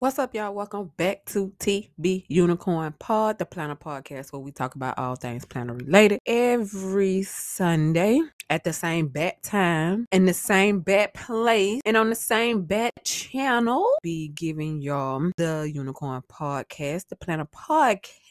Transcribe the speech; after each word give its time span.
What's 0.00 0.20
up, 0.20 0.32
y'all? 0.32 0.54
Welcome 0.54 0.92
back 0.96 1.24
to 1.32 1.52
TB 1.58 2.26
Unicorn 2.28 2.94
Pod, 3.00 3.40
the 3.40 3.44
Planner 3.44 3.74
Podcast, 3.74 4.32
where 4.32 4.38
we 4.38 4.52
talk 4.52 4.76
about 4.76 4.96
all 4.96 5.16
things 5.16 5.44
planner 5.44 5.74
related 5.74 6.20
every 6.24 7.24
Sunday 7.24 8.20
at 8.50 8.64
the 8.64 8.72
same 8.72 9.08
bat 9.08 9.42
time, 9.42 10.06
in 10.12 10.26
the 10.26 10.34
same 10.34 10.80
bat 10.80 11.14
place, 11.14 11.80
and 11.84 11.96
on 11.96 12.10
the 12.10 12.16
same 12.16 12.62
bat 12.62 12.92
channel. 13.04 13.86
Be 14.02 14.28
giving 14.28 14.82
y'all 14.82 15.30
the 15.36 15.70
Unicorn 15.72 16.22
Podcast, 16.30 17.08
the 17.08 17.16
Planner 17.16 17.46
Podcast 17.46 18.28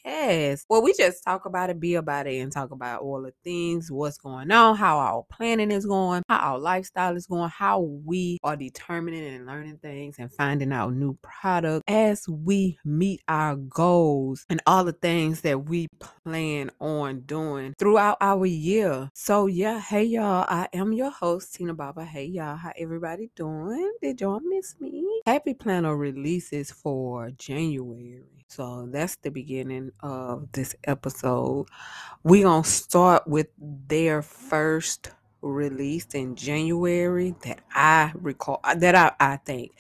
well 0.70 0.82
we 0.82 0.94
just 0.94 1.22
talk 1.24 1.46
about 1.46 1.70
it 1.70 1.82
be 1.82 1.96
about 1.96 2.28
it 2.28 2.38
and 2.38 2.52
talk 2.52 2.72
about 2.72 3.02
all 3.02 3.22
the 3.22 3.34
things 3.44 3.92
what's 3.92 4.18
going 4.18 4.50
on 4.52 4.76
how 4.78 4.98
our 4.98 5.26
planning 5.30 5.70
is 5.70 5.86
going 5.86 6.24
how 6.30 6.38
our 6.38 6.60
lifestyle 6.60 7.16
is 7.16 7.28
going 7.28 7.50
how 7.50 7.82
we 7.82 8.38
are 8.42 8.56
determining 8.56 9.36
and 9.36 9.46
learning 9.46 9.78
things 9.82 10.16
and 10.18 10.32
finding 10.32 10.72
out 10.72 10.94
new 10.94 11.18
product 11.22 11.84
as 11.90 12.28
we 12.30 12.78
meet 12.86 13.22
our 13.28 13.58
goals 13.58 14.46
and 14.50 14.62
all 14.66 14.86
the 14.86 14.94
things 14.94 15.42
that 15.42 15.66
we 15.66 15.88
plan 16.24 16.72
on 16.80 17.20
doing 17.22 17.74
throughout 17.78 18.18
our 18.22 18.46
year 18.46 19.10
so 19.14 19.46
yeah 19.46 19.80
hey 19.80 20.04
y'all 20.08 20.46
i 20.48 20.70
am 20.72 20.94
your 20.94 21.12
host 21.12 21.54
tina 21.54 21.74
baba. 21.74 22.06
Hey 22.06 22.26
y'all 22.26 22.56
how 22.56 22.72
everybody 22.78 23.30
doing? 23.36 23.92
Did 24.02 24.22
y'all 24.22 24.40
miss 24.40 24.76
me? 24.80 25.22
Happy 25.26 25.54
planner 25.54 25.98
releases 25.98 26.72
for 26.72 27.30
january. 27.32 28.24
So 28.48 28.88
that's 28.90 29.18
the 29.18 29.30
beginning 29.30 29.92
of 30.00 30.50
this 30.54 30.74
episode. 30.86 31.68
We're 32.24 32.44
going 32.44 32.64
to 32.64 32.70
start 32.70 33.28
with 33.28 33.48
their 33.58 34.22
first 34.22 35.12
released 35.52 36.16
in 36.16 36.36
January 36.36 37.36
that 37.44 37.60
I 37.74 38.12
recall 38.16 38.60
uh, 38.64 38.76
that 38.76 38.96
I, 38.96 39.12
I 39.20 39.38
think 39.38 39.74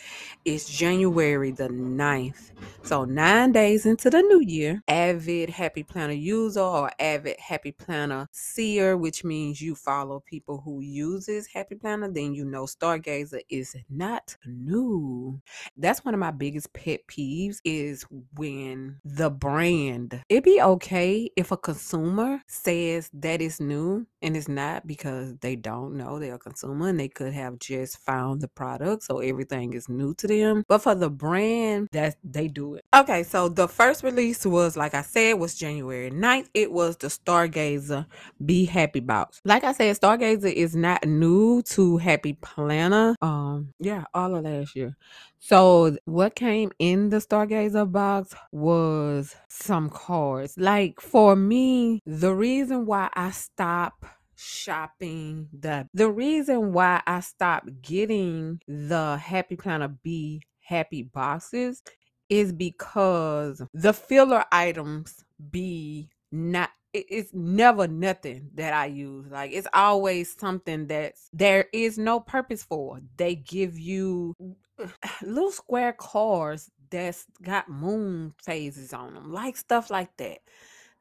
is 0.46 0.68
January 0.68 1.52
the 1.52 1.70
9th. 1.70 2.52
So 2.84 3.06
nine 3.06 3.52
days 3.52 3.86
into 3.86 4.10
the 4.10 4.22
new 4.22 4.42
year, 4.42 4.82
avid 4.88 5.50
happy 5.50 5.84
planner 5.84 6.14
user 6.14 6.62
or 6.62 6.92
avid 7.00 7.40
happy 7.40 7.72
planner 7.72 8.28
seer, 8.32 8.98
which 8.98 9.24
means 9.24 9.62
you 9.62 9.76
follow 9.76 10.22
people 10.26 10.62
who 10.64 10.82
uses 10.82 11.48
happy 11.48 11.76
planner, 11.76 12.10
then 12.12 12.34
you 12.34 12.46
know 12.46 12.64
Stargazer 12.66 13.42
is 13.50 13.76
not 13.90 14.36
new. 14.46 15.42
That's 15.76 16.04
one 16.06 16.14
of 16.14 16.20
my 16.20 16.32
biggest 16.32 16.74
pet 16.74 17.02
peeves 17.08 17.58
is 17.64 18.06
when 18.36 19.00
the 19.04 19.30
brand 19.30 20.22
it'd 20.30 20.44
be 20.44 20.62
okay 20.62 21.30
if 21.36 21.52
a 21.52 21.58
consumer 21.58 22.42
says 22.48 23.10
that 23.14 23.42
it's 23.42 23.60
new 23.60 24.06
and 24.22 24.38
it's 24.38 24.48
not 24.48 24.86
because 24.88 25.36
they 25.42 25.56
don't 25.58 25.96
know 25.96 26.20
they're 26.20 26.36
a 26.36 26.40
consumer 26.40 26.90
and 26.90 27.00
they 27.00 27.08
could 27.08 27.34
have 27.34 27.60
just 27.60 27.98
found 27.98 28.42
the 28.42 28.48
product 28.48 29.04
so 29.04 29.20
everything 29.20 29.74
is 29.74 29.90
new 29.90 30.14
to 30.16 30.28
them. 30.28 30.64
But 30.68 30.80
for 30.80 30.96
the 30.96 31.10
brand 31.10 31.90
that 31.92 32.16
they 32.24 32.48
do 32.48 32.76
it. 32.76 32.86
Okay 32.96 33.24
so 33.24 33.50
the 33.50 33.68
first 33.68 34.04
release 34.04 34.46
was 34.46 34.78
like 34.78 34.94
i 34.94 35.02
said 35.02 35.34
was 35.34 35.56
january 35.56 36.12
9th 36.12 36.48
it 36.54 36.72
was 36.72 36.98
the 36.98 37.08
stargazer 37.08 38.06
be 38.44 38.66
happy 38.66 39.00
box. 39.00 39.42
Like 39.44 39.64
i 39.64 39.72
said 39.72 39.96
stargazer 40.00 40.52
is 40.52 40.76
not 40.76 41.06
new 41.06 41.62
to 41.64 41.98
happy 41.98 42.34
planner 42.34 43.16
um 43.22 43.74
yeah 43.80 44.06
all 44.14 44.36
of 44.36 44.44
last 44.44 44.76
year. 44.76 44.96
So 45.40 45.96
what 46.06 46.36
came 46.36 46.72
in 46.80 47.10
the 47.10 47.18
Stargazer 47.18 47.90
box 47.90 48.34
was 48.52 49.36
some 49.50 49.90
cards. 49.90 50.56
Like 50.58 51.00
for 51.00 51.36
me, 51.36 52.02
the 52.06 52.34
reason 52.34 52.86
why 52.86 53.10
I 53.14 53.32
stopped 53.32 54.04
shopping 54.38 55.50
the 55.58 55.88
the 55.94 56.10
reason 56.10 56.74
why 56.74 57.02
I 57.08 57.20
stopped 57.22 57.82
getting 57.82 58.62
the 58.68 59.18
Happy 59.18 59.56
Planner 59.56 59.90
B 59.90 60.42
happy 60.60 61.04
boxes 61.04 61.82
is 62.30 62.52
because 62.52 63.62
the 63.74 63.94
filler 63.94 64.44
items 64.52 65.24
be 65.52 66.10
not 66.32 66.70
it's 66.94 67.32
never 67.34 67.88
nothing 67.88 68.50
that 68.56 68.74
I 68.74 68.88
use. 68.88 69.28
Like 69.30 69.52
it's 69.52 69.68
always 69.74 70.36
something 70.38 70.88
that's 70.88 71.30
there 71.34 71.66
is 71.74 71.98
no 71.98 72.20
purpose 72.20 72.64
for. 72.64 73.00
They 73.18 73.36
give 73.36 73.78
you 73.78 74.34
little 75.22 75.52
square 75.52 75.94
cars 75.94 76.70
that's 76.90 77.26
got 77.44 77.70
moon 77.70 78.34
phases 78.42 78.94
on 78.94 79.14
them, 79.14 79.32
like 79.32 79.58
stuff 79.58 79.90
like 79.90 80.16
that. 80.18 80.40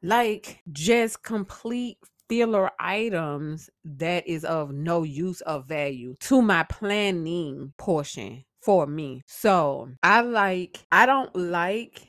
Like 0.03 0.61
just 0.71 1.23
complete 1.23 1.97
filler 2.29 2.71
items 2.79 3.69
that 3.85 4.27
is 4.27 4.43
of 4.43 4.71
no 4.71 5.03
use 5.03 5.41
of 5.41 5.65
value 5.65 6.15
to 6.19 6.41
my 6.41 6.63
planning 6.63 7.73
portion 7.77 8.43
for 8.61 8.85
me. 8.85 9.21
So 9.27 9.89
I 10.03 10.21
like, 10.21 10.85
I 10.91 11.05
don't 11.05 11.33
like 11.35 12.05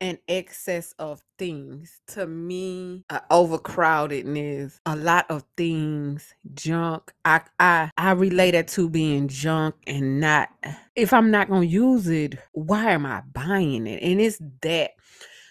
an 0.00 0.18
excess 0.28 0.94
of 0.98 1.22
things. 1.38 2.00
To 2.08 2.26
me, 2.26 3.04
uh, 3.10 3.20
overcrowdedness, 3.30 4.80
a 4.86 4.96
lot 4.96 5.26
of 5.30 5.44
things, 5.56 6.34
junk. 6.54 7.12
I 7.24 7.42
I 7.58 7.90
I 7.96 8.12
relate 8.12 8.54
it 8.54 8.68
to 8.68 8.88
being 8.88 9.28
junk 9.28 9.74
and 9.86 10.20
not. 10.20 10.48
If 10.96 11.12
I'm 11.12 11.30
not 11.30 11.48
gonna 11.50 11.66
use 11.66 12.08
it, 12.08 12.38
why 12.52 12.92
am 12.92 13.06
I 13.06 13.22
buying 13.32 13.86
it? 13.86 14.02
And 14.02 14.20
it's 14.20 14.40
that 14.62 14.92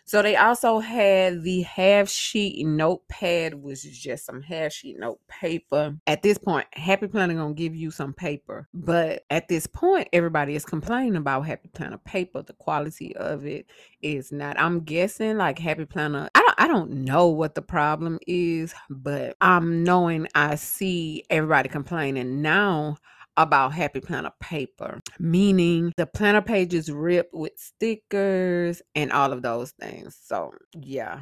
so 0.09 0.23
they 0.23 0.35
also 0.35 0.79
had 0.79 1.43
the 1.43 1.61
half 1.61 2.09
sheet 2.09 2.65
notepad, 2.65 3.53
which 3.53 3.85
is 3.85 3.95
just 3.95 4.25
some 4.25 4.41
half 4.41 4.71
sheet 4.71 4.97
note 4.97 5.19
paper. 5.27 5.97
At 6.07 6.23
this 6.23 6.39
point, 6.39 6.65
Happy 6.73 7.05
Planner 7.05 7.35
gonna 7.35 7.53
give 7.53 7.75
you 7.75 7.91
some 7.91 8.15
paper, 8.15 8.67
but 8.73 9.23
at 9.29 9.49
this 9.49 9.67
point, 9.67 10.09
everybody 10.11 10.55
is 10.55 10.65
complaining 10.65 11.15
about 11.15 11.45
Happy 11.45 11.69
Planner 11.71 11.99
paper. 11.99 12.41
The 12.41 12.53
quality 12.53 13.15
of 13.17 13.45
it 13.45 13.67
is 14.01 14.31
not. 14.31 14.59
I'm 14.59 14.79
guessing 14.79 15.37
like 15.37 15.59
Happy 15.59 15.85
Planner. 15.85 16.27
I 16.33 16.39
don't. 16.41 16.59
I 16.59 16.67
don't 16.67 16.89
know 17.05 17.27
what 17.27 17.53
the 17.53 17.61
problem 17.61 18.17
is, 18.25 18.73
but 18.89 19.37
I'm 19.41 19.83
knowing 19.83 20.27
I 20.33 20.55
see 20.55 21.23
everybody 21.29 21.69
complaining 21.69 22.41
now 22.41 22.97
about 23.39 23.73
Happy 23.73 24.01
Planner 24.01 24.31
paper, 24.41 24.99
meaning 25.17 25.93
the 25.95 26.05
planner 26.05 26.41
pages 26.41 26.91
ripped 26.91 27.33
with 27.33 27.53
stickers 27.55 28.81
and 28.95 29.11
all 29.11 29.31
of 29.31 29.41
those 29.41 29.71
things. 29.71 30.17
So, 30.21 30.51
yeah, 30.73 31.21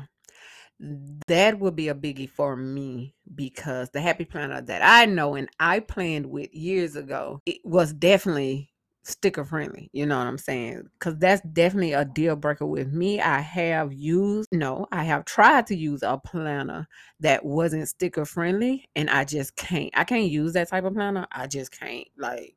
that 1.27 1.59
would 1.59 1.75
be 1.75 1.89
a 1.89 1.95
biggie 1.95 2.29
for 2.29 2.55
me 2.55 3.15
because 3.35 3.91
the 3.91 4.01
Happy 4.01 4.25
Planner 4.25 4.61
that 4.61 4.81
I 4.83 5.05
know 5.05 5.35
and 5.35 5.47
I 5.59 5.79
planned 5.79 6.25
with 6.25 6.53
years 6.53 6.95
ago, 6.95 7.39
it 7.45 7.59
was 7.63 7.93
definitely 7.93 8.71
sticker 9.07 9.45
friendly. 9.45 9.89
You 9.93 10.05
know 10.05 10.17
what 10.17 10.27
I'm 10.27 10.37
saying? 10.37 10.89
Because 10.99 11.17
that's 11.17 11.41
definitely 11.53 11.93
a 11.93 12.05
deal 12.05 12.35
breaker 12.35 12.65
with 12.65 12.91
me. 12.91 13.21
I 13.21 13.39
have 13.39 13.93
used, 13.93 14.49
no, 14.51 14.87
I 14.91 15.03
have 15.03 15.25
tried 15.25 15.67
to 15.67 15.75
use 15.75 16.03
a 16.03 16.17
planner 16.17 16.87
that 17.19 17.45
wasn't 17.45 17.87
sticker 17.87 18.25
friendly, 18.25 18.85
and 18.95 19.09
I 19.09 19.23
just 19.23 19.55
can't. 19.55 19.91
I 19.95 20.03
can't 20.03 20.29
use 20.29 20.53
that 20.53 20.69
type 20.69 20.83
of 20.83 20.93
planner. 20.93 21.27
I 21.31 21.47
just 21.47 21.71
can't. 21.71 22.07
Like, 22.17 22.55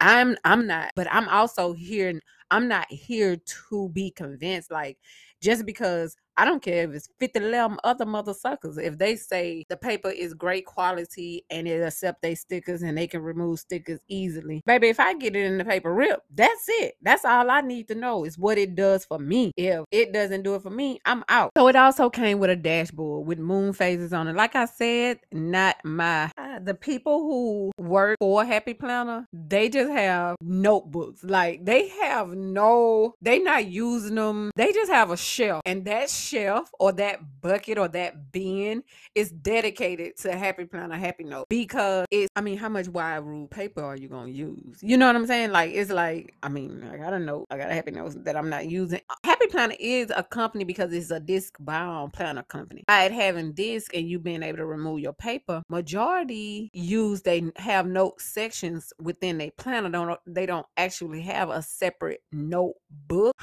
I'm, 0.00 0.36
I'm 0.44 0.66
not. 0.66 0.90
But 0.96 1.06
I'm 1.10 1.28
also 1.28 1.72
here. 1.72 2.20
I'm 2.52 2.68
not 2.68 2.86
here 2.90 3.36
to 3.70 3.88
be 3.88 4.10
convinced. 4.10 4.70
Like, 4.70 4.98
just 5.40 5.64
because 5.64 6.16
I 6.36 6.44
don't 6.44 6.62
care 6.62 6.84
if 6.84 6.94
it's 6.94 7.08
50 7.20 7.40
11 7.40 7.78
other 7.84 8.06
mother 8.06 8.32
suckers. 8.32 8.78
If 8.78 8.98
they 8.98 9.16
say 9.16 9.64
the 9.68 9.76
paper 9.76 10.08
is 10.08 10.34
great 10.34 10.64
quality 10.64 11.44
and 11.50 11.68
it 11.68 11.82
accept 11.82 12.22
their 12.22 12.36
stickers 12.36 12.82
and 12.82 12.96
they 12.96 13.06
can 13.06 13.22
remove 13.22 13.58
stickers 13.58 14.00
easily. 14.08 14.62
Baby, 14.64 14.88
if 14.88 14.98
I 14.98 15.14
get 15.14 15.36
it 15.36 15.44
in 15.44 15.58
the 15.58 15.64
paper 15.64 15.92
rip, 15.92 16.22
that's 16.34 16.64
it. 16.68 16.94
That's 17.02 17.24
all 17.24 17.50
I 17.50 17.60
need 17.60 17.88
to 17.88 17.94
know 17.94 18.24
is 18.24 18.38
what 18.38 18.56
it 18.56 18.74
does 18.74 19.04
for 19.04 19.18
me. 19.18 19.52
If 19.56 19.84
it 19.90 20.12
doesn't 20.12 20.42
do 20.42 20.54
it 20.54 20.62
for 20.62 20.70
me, 20.70 21.00
I'm 21.04 21.24
out. 21.28 21.52
So 21.56 21.68
it 21.68 21.76
also 21.76 22.08
came 22.08 22.38
with 22.38 22.50
a 22.50 22.56
dashboard 22.56 23.26
with 23.26 23.38
moon 23.38 23.72
phases 23.72 24.12
on 24.12 24.28
it. 24.28 24.36
Like 24.36 24.56
I 24.56 24.64
said, 24.64 25.20
not 25.32 25.76
my 25.84 26.30
uh, 26.38 26.60
the 26.60 26.74
people 26.74 27.20
who 27.20 27.72
work 27.76 28.16
for 28.20 28.44
Happy 28.44 28.74
Planner, 28.74 29.26
they 29.32 29.68
just 29.68 29.90
have 29.90 30.36
notebooks. 30.40 31.22
Like 31.22 31.64
they 31.64 31.88
have 31.88 32.30
no, 32.42 33.14
they 33.20 33.38
not 33.38 33.66
using 33.66 34.16
them. 34.16 34.50
They 34.56 34.72
just 34.72 34.90
have 34.90 35.10
a 35.10 35.16
shelf 35.16 35.62
and 35.64 35.84
that 35.84 36.10
shelf 36.10 36.70
or 36.78 36.92
that 36.92 37.20
bucket 37.40 37.78
or 37.78 37.88
that 37.88 38.32
bin 38.32 38.82
is 39.14 39.30
dedicated 39.30 40.16
to 40.18 40.32
Happy 40.32 40.64
Planner 40.64 40.96
Happy 40.96 41.24
Note 41.24 41.46
because 41.48 42.06
it's, 42.10 42.28
I 42.36 42.40
mean, 42.40 42.58
how 42.58 42.68
much 42.68 42.88
wide 42.88 43.18
rule 43.18 43.46
paper 43.46 43.82
are 43.82 43.96
you 43.96 44.08
to 44.08 44.26
use? 44.26 44.78
You 44.82 44.96
know 44.96 45.06
what 45.06 45.16
I'm 45.16 45.26
saying? 45.26 45.50
Like, 45.50 45.72
it's 45.72 45.90
like, 45.90 46.34
I 46.42 46.48
mean, 46.48 46.88
I 46.90 46.96
got 46.96 47.12
a 47.12 47.18
note, 47.18 47.46
I 47.50 47.56
got 47.56 47.70
a 47.70 47.74
Happy 47.74 47.90
Note 47.90 48.24
that 48.24 48.36
I'm 48.36 48.48
not 48.48 48.66
using. 48.66 49.00
Happy 49.24 49.46
Planner 49.46 49.76
is 49.78 50.12
a 50.14 50.22
company 50.22 50.64
because 50.64 50.92
it's 50.92 51.10
a 51.10 51.20
disc 51.20 51.56
bound 51.60 52.12
planner 52.12 52.42
company. 52.42 52.84
By 52.86 53.08
having 53.08 53.52
disc 53.52 53.94
and 53.94 54.08
you 54.08 54.18
being 54.18 54.42
able 54.42 54.58
to 54.58 54.66
remove 54.66 55.00
your 55.00 55.12
paper, 55.12 55.62
majority 55.68 56.70
use, 56.72 57.22
they 57.22 57.50
have 57.56 57.86
note 57.86 58.20
sections 58.20 58.92
within 59.00 59.40
a 59.40 59.50
planner. 59.50 59.88
Don't, 59.88 60.18
they 60.26 60.46
don't 60.46 60.66
actually 60.76 61.22
have 61.22 61.50
a 61.50 61.62
separate 61.62 62.22
notebook. 62.32 63.36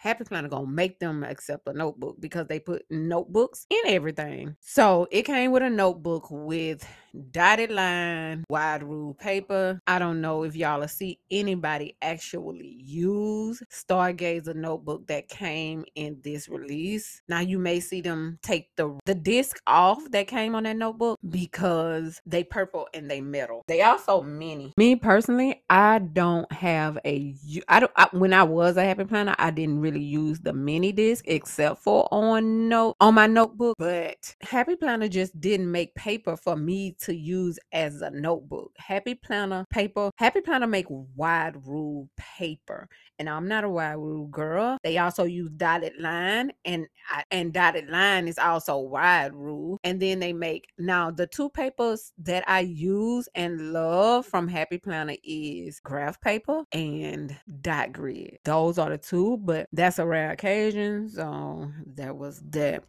Happy 0.00 0.24
Planner 0.24 0.48
gonna 0.48 0.66
make 0.66 0.98
them 0.98 1.22
accept 1.22 1.68
a 1.68 1.72
notebook 1.72 2.16
because 2.20 2.46
they 2.48 2.58
put 2.58 2.84
notebooks 2.90 3.66
in 3.70 3.80
everything. 3.86 4.56
So 4.60 5.06
it 5.10 5.22
came 5.22 5.52
with 5.52 5.62
a 5.62 5.70
notebook 5.70 6.28
with 6.30 6.84
dotted 7.30 7.70
line, 7.70 8.44
wide 8.48 8.82
rule 8.82 9.14
paper. 9.14 9.80
I 9.86 9.98
don't 9.98 10.20
know 10.20 10.44
if 10.44 10.56
y'all 10.56 10.86
see 10.88 11.18
anybody 11.30 11.96
actually 12.02 12.76
use 12.78 13.62
Stargazer 13.70 14.54
notebook 14.54 15.06
that 15.08 15.28
came 15.28 15.84
in 15.94 16.18
this 16.22 16.48
release. 16.48 17.22
Now 17.28 17.40
you 17.40 17.58
may 17.58 17.80
see 17.80 18.00
them 18.00 18.38
take 18.42 18.68
the 18.76 18.98
the 19.06 19.14
disc 19.14 19.60
off 19.66 19.98
that 20.10 20.26
came 20.26 20.54
on 20.54 20.64
that 20.64 20.76
notebook 20.76 21.18
because 21.28 22.20
they 22.26 22.44
purple 22.44 22.88
and 22.94 23.10
they 23.10 23.20
metal. 23.20 23.62
They 23.66 23.82
also 23.82 24.22
mini. 24.22 24.72
Me 24.76 24.96
personally, 24.96 25.62
I 25.68 25.98
don't 25.98 26.50
have 26.52 26.98
a 27.04 27.34
I 27.68 27.80
don't 27.80 27.92
I, 27.96 28.08
when 28.12 28.32
I 28.32 28.42
was 28.42 28.76
a 28.76 28.84
happy 28.84 29.04
planner, 29.04 29.34
I 29.38 29.50
didn't 29.50 29.80
really 29.80 30.02
use 30.02 30.40
the 30.40 30.52
mini 30.52 30.92
disc 30.92 31.24
except 31.28 31.82
for 31.82 32.08
on 32.12 32.68
note 32.68 32.96
on 33.00 33.14
my 33.14 33.26
notebook, 33.26 33.76
but 33.78 34.34
Happy 34.42 34.76
Planner 34.76 35.08
just 35.08 35.38
didn't 35.40 35.70
make 35.70 35.94
paper 35.94 36.36
for 36.36 36.56
me 36.56 36.96
to 37.02 37.14
use 37.14 37.58
as 37.72 38.02
a 38.02 38.10
notebook. 38.10 38.72
Happy 38.78 39.14
Planner 39.14 39.66
paper, 39.70 40.10
Happy 40.16 40.40
Planner 40.40 40.66
make 40.66 40.86
wide 40.88 41.54
rule 41.66 42.08
paper. 42.16 42.88
And 43.18 43.28
I'm 43.28 43.46
not 43.46 43.64
a 43.64 43.68
wide 43.68 43.92
rule 43.92 44.26
girl. 44.26 44.78
They 44.82 44.98
also 44.98 45.24
use 45.24 45.50
dotted 45.56 45.92
line 46.00 46.52
and 46.64 46.86
and 47.30 47.52
dotted 47.52 47.88
line 47.88 48.26
is 48.26 48.38
also 48.38 48.78
wide 48.78 49.34
rule. 49.34 49.78
And 49.84 50.00
then 50.00 50.18
they 50.18 50.32
make 50.32 50.68
now 50.78 51.10
the 51.10 51.26
two 51.26 51.50
papers 51.50 52.12
that 52.18 52.44
I 52.48 52.60
use 52.60 53.28
and 53.34 53.72
love 53.72 54.26
from 54.26 54.48
Happy 54.48 54.78
Planner 54.78 55.16
is 55.22 55.80
graph 55.80 56.20
paper 56.20 56.64
and 56.72 57.36
dot 57.60 57.92
grid. 57.92 58.38
Those 58.44 58.78
are 58.78 58.90
the 58.90 58.98
two, 58.98 59.38
but 59.38 59.68
that's 59.72 59.98
a 59.98 60.06
rare 60.06 60.32
occasion. 60.32 61.08
So 61.08 61.70
that 61.94 62.16
was 62.16 62.42
that. 62.50 62.84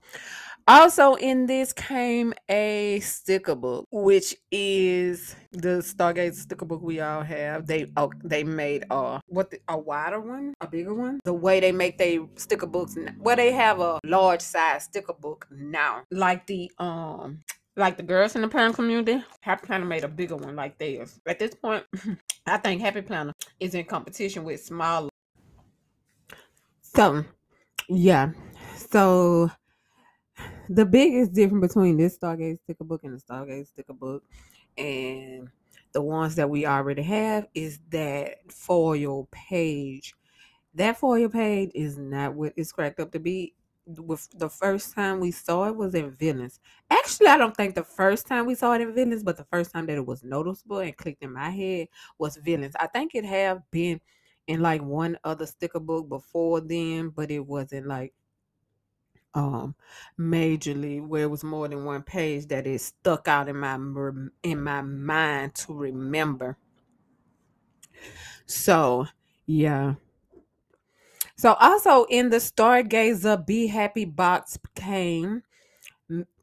Also, 0.67 1.15
in 1.15 1.45
this 1.45 1.73
came 1.73 2.33
a 2.47 2.99
sticker 3.01 3.55
book, 3.55 3.85
which 3.91 4.33
is 4.49 5.35
the 5.51 5.79
Stargazer 5.79 6.35
sticker 6.35 6.65
book 6.65 6.81
we 6.81 7.01
all 7.01 7.21
have. 7.21 7.67
They 7.67 7.91
oh, 7.97 8.11
they 8.23 8.45
made 8.45 8.85
a 8.89 9.19
what 9.27 9.51
the, 9.51 9.59
a 9.67 9.77
wider 9.77 10.21
one, 10.21 10.53
a 10.61 10.67
bigger 10.67 10.93
one. 10.93 11.19
The 11.25 11.33
way 11.33 11.59
they 11.59 11.73
make 11.73 11.97
they 11.97 12.19
sticker 12.35 12.65
books, 12.65 12.97
where 13.19 13.35
they 13.35 13.51
have 13.51 13.81
a 13.81 13.99
large 14.05 14.41
size 14.41 14.85
sticker 14.85 15.13
book 15.13 15.47
now, 15.51 16.03
like 16.11 16.47
the 16.47 16.71
um 16.77 17.39
like 17.75 17.97
the 17.97 18.03
girls 18.03 18.35
in 18.35 18.41
the 18.41 18.47
planner 18.47 18.73
community, 18.73 19.21
Happy 19.41 19.65
Planner 19.65 19.85
made 19.85 20.03
a 20.03 20.07
bigger 20.07 20.37
one 20.37 20.55
like 20.55 20.77
theirs. 20.77 21.19
At 21.25 21.39
this 21.39 21.55
point, 21.55 21.83
I 22.45 22.57
think 22.57 22.81
Happy 22.81 23.01
Planner 23.01 23.33
is 23.59 23.75
in 23.75 23.83
competition 23.85 24.43
with 24.43 24.63
smaller. 24.63 25.09
So, 26.81 27.25
yeah. 27.89 28.31
So 28.75 29.49
the 30.69 30.85
biggest 30.85 31.33
difference 31.33 31.73
between 31.73 31.97
this 31.97 32.17
Stargazer 32.17 32.59
sticker 32.59 32.83
book 32.83 33.03
and 33.03 33.13
the 33.13 33.21
Stargazer 33.21 33.67
sticker 33.67 33.93
book 33.93 34.23
and 34.77 35.49
the 35.93 36.01
ones 36.01 36.35
that 36.35 36.49
we 36.49 36.65
already 36.65 37.03
have 37.03 37.47
is 37.53 37.79
that 37.89 38.51
foil 38.51 39.27
page. 39.31 40.15
That 40.73 40.97
foil 40.97 41.29
page 41.29 41.71
is 41.75 41.97
not 41.97 42.33
what 42.33 42.53
it's 42.57 42.71
cracked 42.71 42.99
up 42.99 43.11
to 43.11 43.19
be. 43.19 43.53
With 43.85 44.29
the 44.39 44.49
first 44.49 44.95
time 44.95 45.19
we 45.19 45.31
saw 45.31 45.67
it 45.67 45.75
was 45.75 45.93
in 45.93 46.11
Villains. 46.11 46.61
Actually, 46.89 47.27
I 47.27 47.37
don't 47.37 47.55
think 47.55 47.75
the 47.75 47.83
first 47.83 48.25
time 48.25 48.45
we 48.45 48.55
saw 48.55 48.73
it 48.73 48.81
in 48.81 48.95
Villains, 48.95 49.23
but 49.23 49.35
the 49.35 49.43
first 49.43 49.73
time 49.73 49.85
that 49.87 49.97
it 49.97 50.05
was 50.05 50.23
noticeable 50.23 50.79
and 50.79 50.95
clicked 50.95 51.21
in 51.21 51.33
my 51.33 51.49
head 51.49 51.89
was 52.17 52.37
Villains. 52.37 52.75
I 52.79 52.87
think 52.87 53.13
it 53.13 53.25
have 53.25 53.61
been 53.71 53.99
in 54.47 54.61
like 54.61 54.81
one 54.81 55.17
other 55.25 55.45
sticker 55.45 55.81
book 55.81 56.07
before 56.07 56.61
then, 56.61 57.09
but 57.09 57.29
it 57.29 57.45
wasn't 57.45 57.87
like 57.87 58.13
um 59.35 59.75
majorly 60.19 61.05
where 61.05 61.23
it 61.23 61.29
was 61.29 61.43
more 61.43 61.67
than 61.67 61.85
one 61.85 62.03
page 62.03 62.47
that 62.47 62.67
is 62.67 62.85
stuck 62.85 63.27
out 63.27 63.49
in 63.49 63.57
my 63.57 63.75
in 64.43 64.61
my 64.61 64.81
mind 64.81 65.55
to 65.55 65.73
remember. 65.73 66.57
So 68.45 69.07
yeah. 69.45 69.95
So 71.35 71.53
also 71.53 72.05
in 72.05 72.29
the 72.29 72.37
stargazer 72.37 73.45
be 73.45 73.67
happy 73.67 74.05
box 74.05 74.57
came 74.75 75.43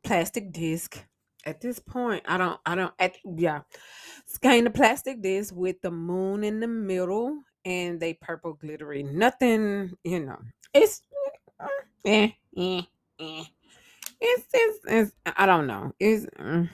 plastic 0.03 0.53
disc. 0.53 1.05
At 1.47 1.63
this 1.63 1.79
point 1.79 2.23
i 2.29 2.37
don't 2.37 2.61
i 2.67 2.75
don't 2.75 2.93
at 2.99 3.17
yeah. 3.25 3.63
Came 4.43 4.65
the 4.65 4.71
plastic 4.71 5.21
disc 5.21 5.55
with 5.55 5.81
the 5.83 5.91
moon 5.91 6.45
in 6.45 6.61
the 6.61 6.67
middle 6.69 7.43
and 7.65 8.01
they 8.01 8.15
purple 8.15 8.55
glittery. 8.55 9.03
Nothing 9.03 9.93
you 10.05 10.21
know. 10.21 10.39
It's 10.73 11.03
eh, 12.05 12.31
eh, 12.57 12.83
eh. 13.21 13.45
It's, 14.21 14.47
it's, 14.53 14.79
it's, 14.87 15.13
I 15.37 15.47
don't 15.47 15.67
know. 15.67 15.93
It's, 15.99 16.27
mm. 16.39 16.69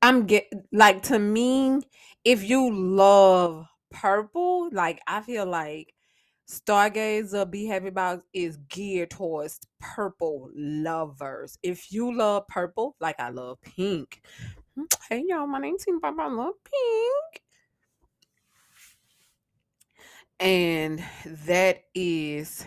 I'm 0.00 0.26
get 0.26 0.46
like 0.72 1.02
to 1.04 1.18
me, 1.18 1.80
if 2.24 2.44
you 2.48 2.72
love 2.72 3.66
purple, 3.90 4.70
like 4.72 5.00
I 5.06 5.20
feel 5.20 5.44
like 5.46 5.92
Stargazer 6.48 7.50
Be 7.50 7.66
Happy 7.66 7.90
Box 7.90 8.24
is 8.32 8.58
geared 8.68 9.10
towards 9.10 9.60
purple 9.80 10.50
lovers. 10.54 11.58
If 11.62 11.92
you 11.92 12.16
love 12.16 12.46
purple, 12.48 12.96
like 13.00 13.18
I 13.18 13.30
love 13.30 13.60
pink. 13.62 14.22
Hey 15.10 15.24
y'all, 15.26 15.48
my 15.48 15.58
name's 15.58 15.84
Papa. 16.00 16.22
I 16.22 16.28
love 16.28 16.54
pink. 16.64 17.42
And 20.38 21.02
that 21.26 21.82
is 21.96 22.64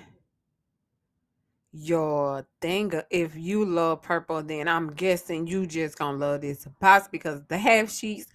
your 1.71 2.45
thing. 2.61 2.93
Uh, 2.93 3.03
if 3.09 3.35
you 3.35 3.65
love 3.65 4.01
purple, 4.01 4.41
then 4.43 4.67
I'm 4.67 4.91
guessing 4.91 5.47
you 5.47 5.65
just 5.65 5.97
gonna 5.97 6.17
love 6.17 6.41
this 6.41 6.65
box 6.79 7.07
because 7.11 7.41
the 7.47 7.57
half 7.57 7.91
sheets 7.91 8.27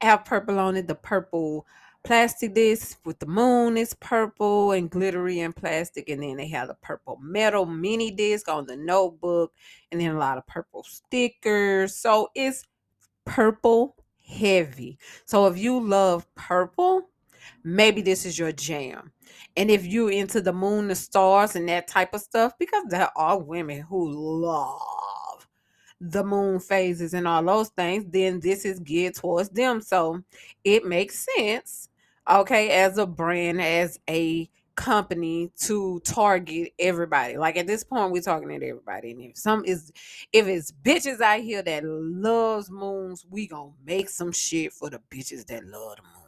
have 0.00 0.24
purple 0.24 0.58
on 0.58 0.76
it. 0.76 0.88
The 0.88 0.94
purple 0.94 1.66
plastic 2.04 2.54
disc 2.54 2.98
with 3.04 3.18
the 3.20 3.26
moon 3.26 3.76
is 3.76 3.94
purple 3.94 4.72
and 4.72 4.90
glittery 4.90 5.40
and 5.40 5.54
plastic, 5.54 6.08
and 6.08 6.22
then 6.22 6.36
they 6.36 6.48
have 6.48 6.68
the 6.68 6.74
purple 6.74 7.18
metal 7.22 7.66
mini 7.66 8.10
disc 8.10 8.48
on 8.48 8.66
the 8.66 8.76
notebook, 8.76 9.52
and 9.90 10.00
then 10.00 10.16
a 10.16 10.18
lot 10.18 10.38
of 10.38 10.46
purple 10.46 10.82
stickers. 10.82 11.94
So 11.94 12.28
it's 12.34 12.64
purple 13.24 13.96
heavy. 14.26 14.98
So 15.24 15.46
if 15.46 15.58
you 15.58 15.78
love 15.80 16.26
purple, 16.34 17.11
maybe 17.64 18.02
this 18.02 18.24
is 18.26 18.38
your 18.38 18.52
jam. 18.52 19.12
And 19.56 19.70
if 19.70 19.84
you're 19.86 20.10
into 20.10 20.40
the 20.40 20.52
moon, 20.52 20.88
the 20.88 20.94
stars, 20.94 21.56
and 21.56 21.68
that 21.68 21.88
type 21.88 22.14
of 22.14 22.20
stuff, 22.20 22.52
because 22.58 22.84
there 22.88 23.10
are 23.16 23.38
women 23.38 23.82
who 23.82 24.10
love 24.10 25.48
the 26.00 26.24
moon 26.24 26.58
phases 26.58 27.14
and 27.14 27.28
all 27.28 27.44
those 27.44 27.68
things, 27.70 28.04
then 28.08 28.40
this 28.40 28.64
is 28.64 28.80
geared 28.80 29.14
towards 29.14 29.50
them. 29.50 29.80
So 29.80 30.22
it 30.64 30.84
makes 30.84 31.26
sense, 31.36 31.88
okay, 32.28 32.70
as 32.70 32.98
a 32.98 33.06
brand, 33.06 33.62
as 33.62 33.98
a 34.08 34.50
company 34.74 35.52
to 35.58 36.00
target 36.00 36.72
everybody. 36.78 37.36
Like 37.36 37.56
at 37.56 37.66
this 37.66 37.84
point, 37.84 38.12
we're 38.12 38.22
talking 38.22 38.50
at 38.52 38.62
everybody. 38.62 39.12
And 39.12 39.20
if 39.20 39.36
some 39.36 39.64
is 39.64 39.92
if 40.32 40.46
it's 40.46 40.72
bitches 40.72 41.20
out 41.20 41.40
here 41.40 41.62
that 41.62 41.84
loves 41.84 42.70
moons, 42.70 43.24
we 43.28 43.46
gonna 43.46 43.70
make 43.84 44.08
some 44.08 44.32
shit 44.32 44.72
for 44.72 44.90
the 44.90 45.00
bitches 45.10 45.46
that 45.46 45.64
love 45.66 45.96
the 45.96 46.02
moon. 46.02 46.21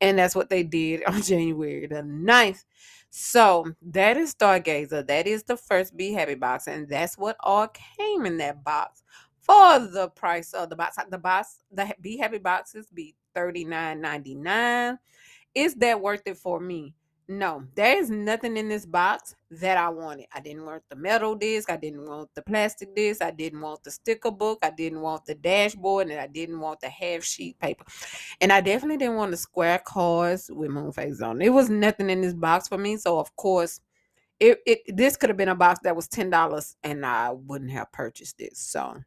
And 0.00 0.18
that's 0.18 0.34
what 0.34 0.50
they 0.50 0.62
did 0.62 1.04
on 1.06 1.22
January 1.22 1.86
the 1.86 2.02
9th. 2.02 2.64
So 3.10 3.66
that 3.82 4.16
is 4.16 4.34
Stargazer. 4.34 5.06
That 5.06 5.26
is 5.26 5.42
the 5.42 5.56
first 5.56 5.96
Be 5.96 6.12
Happy 6.12 6.34
box. 6.34 6.66
And 6.66 6.88
that's 6.88 7.18
what 7.18 7.36
all 7.40 7.68
came 7.68 8.24
in 8.26 8.38
that 8.38 8.64
box 8.64 9.02
for 9.40 9.78
the 9.78 10.08
price 10.14 10.54
of 10.54 10.70
the 10.70 10.76
box. 10.76 10.96
The 11.10 11.18
box, 11.18 11.58
the 11.70 11.94
Be 12.00 12.16
Happy 12.16 12.38
boxes 12.38 12.86
be 12.90 13.14
$39.99. 13.36 14.98
Is 15.54 15.74
that 15.76 16.00
worth 16.00 16.22
it 16.26 16.38
for 16.38 16.58
me? 16.58 16.94
No, 17.28 17.64
there 17.76 17.98
is 17.98 18.10
nothing 18.10 18.56
in 18.56 18.68
this 18.68 18.84
box 18.84 19.36
that 19.52 19.76
I 19.76 19.88
wanted. 19.88 20.26
I 20.34 20.40
didn't 20.40 20.66
want 20.66 20.82
the 20.88 20.96
metal 20.96 21.34
disc. 21.36 21.70
I 21.70 21.76
didn't 21.76 22.04
want 22.04 22.28
the 22.34 22.42
plastic 22.42 22.94
disc. 22.96 23.22
I 23.22 23.30
didn't 23.30 23.60
want 23.60 23.84
the 23.84 23.92
sticker 23.92 24.32
book. 24.32 24.58
I 24.62 24.70
didn't 24.70 25.00
want 25.00 25.24
the 25.24 25.36
dashboard. 25.36 26.10
And 26.10 26.18
I 26.18 26.26
didn't 26.26 26.58
want 26.58 26.80
the 26.80 26.88
half 26.88 27.22
sheet 27.22 27.58
paper. 27.60 27.84
And 28.40 28.52
I 28.52 28.60
definitely 28.60 28.96
didn't 28.98 29.16
want 29.16 29.30
the 29.30 29.36
square 29.36 29.80
cards 29.84 30.50
with 30.52 30.70
moon 30.70 30.90
phase 30.92 31.22
on. 31.22 31.40
It 31.40 31.50
was 31.50 31.70
nothing 31.70 32.10
in 32.10 32.20
this 32.22 32.34
box 32.34 32.66
for 32.66 32.76
me. 32.76 32.96
So, 32.96 33.18
of 33.18 33.34
course, 33.36 33.80
it, 34.40 34.58
it 34.66 34.96
this 34.96 35.16
could 35.16 35.30
have 35.30 35.36
been 35.36 35.48
a 35.48 35.54
box 35.54 35.80
that 35.84 35.94
was 35.94 36.08
$10 36.08 36.74
and 36.82 37.06
I 37.06 37.30
wouldn't 37.30 37.70
have 37.70 37.92
purchased 37.92 38.40
it. 38.40 38.56
So, 38.56 39.00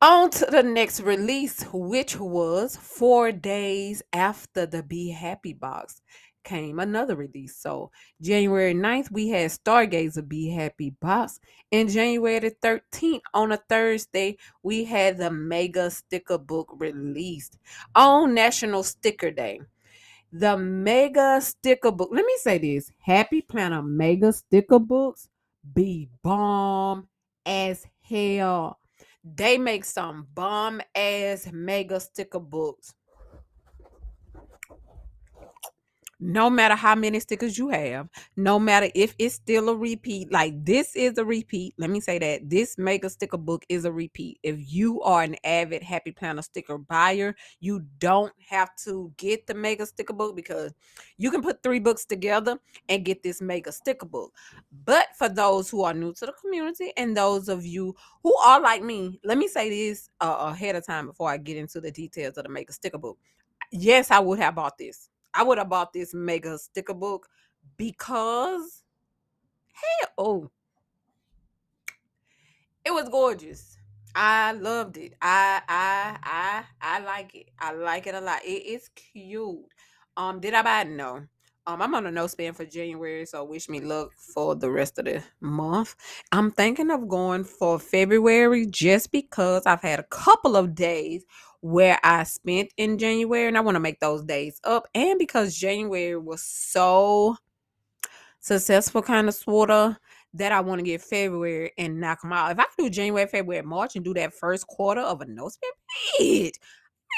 on 0.00 0.30
to 0.30 0.46
the 0.46 0.62
next 0.62 1.00
release, 1.00 1.62
which 1.72 2.18
was 2.18 2.76
four 2.76 3.32
days 3.32 4.02
after 4.12 4.66
the 4.66 4.82
Be 4.82 5.10
Happy 5.10 5.52
box 5.52 6.00
came 6.44 6.78
another 6.78 7.14
release. 7.14 7.56
So 7.56 7.90
January 8.22 8.74
9th, 8.74 9.10
we 9.10 9.28
had 9.28 9.50
Stargazer 9.50 10.26
Be 10.26 10.50
Happy 10.50 10.90
box. 10.90 11.40
And 11.72 11.90
January 11.90 12.38
the 12.38 12.54
13th, 12.62 13.20
on 13.34 13.52
a 13.52 13.58
Thursday, 13.68 14.38
we 14.62 14.84
had 14.84 15.18
the 15.18 15.30
Mega 15.30 15.90
Sticker 15.90 16.38
Book 16.38 16.74
released 16.78 17.58
on 17.94 18.34
National 18.34 18.82
Sticker 18.82 19.30
Day. 19.30 19.60
The 20.30 20.58
mega 20.58 21.40
sticker 21.40 21.90
book. 21.90 22.10
Let 22.12 22.26
me 22.26 22.36
say 22.36 22.58
this 22.58 22.92
Happy 22.98 23.40
Planner 23.40 23.82
mega 23.82 24.30
sticker 24.30 24.78
books 24.78 25.26
be 25.74 26.10
bomb 26.22 27.08
as 27.46 27.86
hell. 28.02 28.77
They 29.36 29.58
make 29.58 29.84
some 29.84 30.26
bomb 30.34 30.80
ass 30.94 31.48
mega 31.52 32.00
sticker 32.00 32.40
books. 32.40 32.94
No 36.20 36.50
matter 36.50 36.74
how 36.74 36.94
many 36.94 37.20
stickers 37.20 37.56
you 37.56 37.68
have, 37.68 38.08
no 38.36 38.58
matter 38.58 38.88
if 38.94 39.14
it's 39.18 39.36
still 39.36 39.68
a 39.68 39.76
repeat, 39.76 40.32
like 40.32 40.52
this 40.64 40.96
is 40.96 41.16
a 41.16 41.24
repeat. 41.24 41.74
Let 41.78 41.90
me 41.90 42.00
say 42.00 42.18
that 42.18 42.50
this 42.50 42.76
mega 42.76 43.08
sticker 43.08 43.36
book 43.36 43.64
is 43.68 43.84
a 43.84 43.92
repeat. 43.92 44.38
If 44.42 44.56
you 44.72 45.00
are 45.02 45.22
an 45.22 45.36
avid 45.44 45.82
Happy 45.82 46.10
Planner 46.10 46.42
sticker 46.42 46.78
buyer, 46.78 47.36
you 47.60 47.84
don't 47.98 48.32
have 48.48 48.74
to 48.84 49.12
get 49.16 49.46
the 49.46 49.54
mega 49.54 49.86
sticker 49.86 50.12
book 50.12 50.34
because 50.34 50.74
you 51.18 51.30
can 51.30 51.42
put 51.42 51.62
three 51.62 51.78
books 51.78 52.04
together 52.04 52.58
and 52.88 53.04
get 53.04 53.22
this 53.22 53.40
mega 53.40 53.70
sticker 53.70 54.06
book. 54.06 54.34
But 54.84 55.08
for 55.16 55.28
those 55.28 55.70
who 55.70 55.84
are 55.84 55.94
new 55.94 56.12
to 56.14 56.26
the 56.26 56.32
community 56.32 56.92
and 56.96 57.16
those 57.16 57.48
of 57.48 57.64
you 57.64 57.94
who 58.24 58.36
are 58.38 58.60
like 58.60 58.82
me, 58.82 59.20
let 59.22 59.38
me 59.38 59.46
say 59.46 59.70
this 59.70 60.10
uh, 60.20 60.50
ahead 60.52 60.74
of 60.74 60.84
time 60.84 61.06
before 61.06 61.30
I 61.30 61.36
get 61.36 61.56
into 61.56 61.80
the 61.80 61.92
details 61.92 62.36
of 62.38 62.44
the 62.44 62.50
mega 62.50 62.72
sticker 62.72 62.98
book. 62.98 63.18
Yes, 63.70 64.10
I 64.10 64.18
would 64.18 64.38
have 64.40 64.54
bought 64.54 64.78
this 64.78 65.10
I 65.38 65.44
would 65.44 65.58
have 65.58 65.68
bought 65.68 65.92
this 65.92 66.12
mega 66.12 66.58
sticker 66.58 66.94
book 66.94 67.28
because 67.76 68.82
hey, 69.72 70.08
oh, 70.18 70.50
it 72.84 72.90
was 72.90 73.08
gorgeous. 73.08 73.78
I 74.16 74.50
loved 74.50 74.96
it. 74.96 75.14
I 75.22 75.62
I 75.68 76.18
I 76.24 76.64
I 76.80 76.98
like 77.04 77.36
it. 77.36 77.50
I 77.60 77.72
like 77.72 78.08
it 78.08 78.16
a 78.16 78.20
lot. 78.20 78.44
It 78.44 78.66
is 78.66 78.90
cute. 78.96 79.60
Um, 80.16 80.40
did 80.40 80.54
I 80.54 80.62
buy 80.62 80.80
it? 80.80 80.88
No. 80.88 81.22
Um, 81.68 81.82
I'm 81.82 81.94
on 81.94 82.06
a 82.06 82.10
no 82.10 82.26
spend 82.26 82.56
for 82.56 82.64
January, 82.64 83.24
so 83.24 83.44
wish 83.44 83.68
me 83.68 83.80
luck 83.80 84.14
for 84.16 84.56
the 84.56 84.70
rest 84.70 84.98
of 84.98 85.04
the 85.04 85.22
month. 85.40 85.94
I'm 86.32 86.50
thinking 86.50 86.90
of 86.90 87.06
going 87.06 87.44
for 87.44 87.78
February 87.78 88.66
just 88.66 89.12
because 89.12 89.66
I've 89.66 89.82
had 89.82 90.00
a 90.00 90.04
couple 90.04 90.56
of 90.56 90.74
days 90.74 91.24
where 91.60 91.98
I 92.04 92.24
spent 92.24 92.72
in 92.76 92.98
January, 92.98 93.48
and 93.48 93.58
I 93.58 93.60
want 93.60 93.74
to 93.74 93.80
make 93.80 94.00
those 94.00 94.24
days 94.24 94.60
up. 94.64 94.86
And 94.94 95.18
because 95.18 95.56
January 95.56 96.16
was 96.16 96.42
so 96.42 97.36
successful, 98.40 99.02
kind 99.02 99.28
of 99.28 99.34
sort 99.34 99.70
of, 99.70 99.96
that 100.34 100.52
I 100.52 100.60
want 100.60 100.78
to 100.78 100.84
get 100.84 101.00
February 101.00 101.72
and 101.78 102.00
knock 102.00 102.20
them 102.20 102.34
out. 102.34 102.52
If 102.52 102.58
I 102.58 102.64
can 102.64 102.84
do 102.84 102.90
January, 102.90 103.26
February, 103.26 103.62
March, 103.62 103.96
and 103.96 104.04
do 104.04 104.12
that 104.14 104.34
first 104.34 104.66
quarter 104.66 105.00
of 105.00 105.22
a 105.22 105.24
no 105.24 105.48
spend, 105.48 105.72
bitch, 106.20 106.54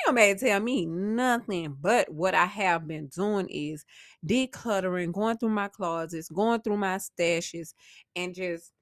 you 0.07 0.13
may 0.13 0.35
tell 0.35 0.61
me 0.61 0.87
nothing. 0.87 1.77
But 1.81 2.09
what 2.09 2.35
I 2.35 2.47
have 2.47 2.87
been 2.87 3.09
doing 3.09 3.49
is 3.49 3.85
decluttering, 4.25 5.13
going 5.13 5.39
through 5.39 5.51
my 5.51 5.67
closets, 5.69 6.29
going 6.29 6.61
through 6.61 6.77
my 6.77 6.99
stashes, 6.99 7.75
and 8.15 8.33
just 8.33 8.73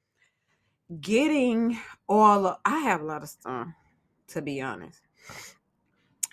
getting 1.01 1.79
all 2.07 2.47
of, 2.47 2.59
I 2.67 2.81
have 2.81 3.01
a 3.01 3.05
lot 3.05 3.23
of 3.23 3.31
stuff, 3.31 3.69
to 4.29 4.43
be 4.43 4.61
honest. 4.61 5.01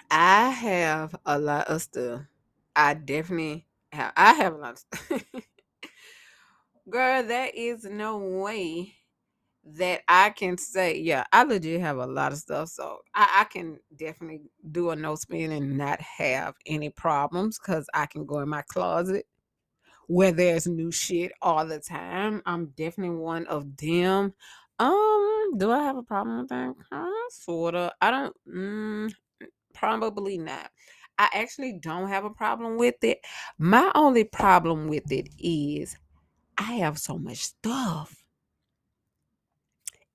I 0.09 0.49
have 0.49 1.15
a 1.25 1.39
lot 1.39 1.67
of 1.67 1.81
stuff. 1.81 2.21
I 2.75 2.93
definitely 2.93 3.65
have. 3.91 4.13
I 4.15 4.33
have 4.33 4.53
a 4.53 4.57
lot 4.57 4.73
of 4.73 4.79
stuff. 4.79 5.23
Girl, 6.89 7.23
there 7.23 7.49
is 7.53 7.83
no 7.85 8.17
way 8.17 8.93
that 9.65 10.01
I 10.07 10.29
can 10.29 10.57
say, 10.57 10.99
yeah, 10.99 11.23
I 11.33 11.43
legit 11.43 11.81
have 11.81 11.97
a 11.97 12.05
lot 12.05 12.31
of 12.31 12.37
stuff. 12.37 12.69
So 12.69 12.99
I, 13.15 13.41
I 13.41 13.43
can 13.45 13.79
definitely 13.95 14.41
do 14.71 14.91
a 14.91 14.95
no 14.95 15.15
spin 15.15 15.51
and 15.51 15.77
not 15.77 15.99
have 16.01 16.53
any 16.67 16.89
problems 16.91 17.57
because 17.57 17.87
I 17.93 18.05
can 18.05 18.25
go 18.25 18.39
in 18.39 18.49
my 18.49 18.61
closet 18.61 19.25
where 20.07 20.31
there's 20.31 20.67
new 20.67 20.91
shit 20.91 21.31
all 21.41 21.65
the 21.65 21.79
time. 21.79 22.41
I'm 22.45 22.67
definitely 22.77 23.17
one 23.17 23.47
of 23.47 23.75
them. 23.77 24.33
Um, 24.79 25.53
do 25.57 25.71
I 25.71 25.83
have 25.83 25.97
a 25.97 26.03
problem 26.03 26.39
with 26.39 26.49
that? 26.49 26.73
Kind 26.89 27.07
of, 27.07 27.33
sorta. 27.33 27.93
I 28.01 28.11
don't. 28.11 28.35
Mm, 28.47 29.13
probably 29.73 30.37
not. 30.37 30.69
I 31.17 31.29
actually 31.33 31.79
don't 31.81 32.09
have 32.09 32.25
a 32.25 32.29
problem 32.29 32.77
with 32.77 33.03
it. 33.03 33.19
My 33.57 33.91
only 33.95 34.25
problem 34.25 34.87
with 34.87 35.11
it 35.11 35.29
is 35.39 35.95
I 36.57 36.73
have 36.75 36.97
so 36.99 37.17
much 37.17 37.37
stuff. 37.37 38.23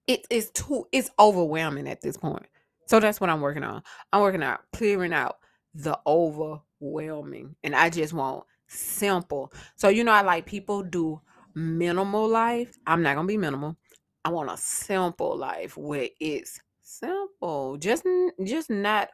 It 0.07 0.27
is 0.29 0.51
too. 0.51 0.87
It's 0.93 1.11
overwhelming 1.19 1.89
at 1.89 2.03
this 2.03 2.17
point. 2.17 2.47
So 2.87 3.01
that's 3.01 3.21
what 3.21 3.31
I'm 3.31 3.41
working 3.41 3.63
on. 3.63 3.83
I'm 4.13 4.23
working 4.23 4.43
on 4.43 4.59
clearing 4.73 5.13
out 5.13 5.39
the 5.75 5.99
overwhelming, 6.07 7.55
and 7.63 7.75
I 7.75 7.89
just 7.89 8.13
want 8.13 8.45
simple. 8.67 9.53
So 9.77 9.89
you 9.89 10.05
know, 10.05 10.13
I 10.13 10.23
like 10.23 10.45
people 10.47 10.83
do 10.83 11.21
minimal 11.55 12.29
life. 12.29 12.77
I'm 12.87 13.03
not 13.03 13.15
gonna 13.15 13.29
be 13.29 13.37
minimal. 13.39 13.77
I 14.25 14.31
want 14.31 14.51
a 14.51 14.57
simple 14.57 15.37
life 15.37 15.77
where 15.77 16.09
it's 16.21 16.61
simple, 16.83 17.77
just 17.79 18.07
just 18.45 18.71
not 18.71 19.11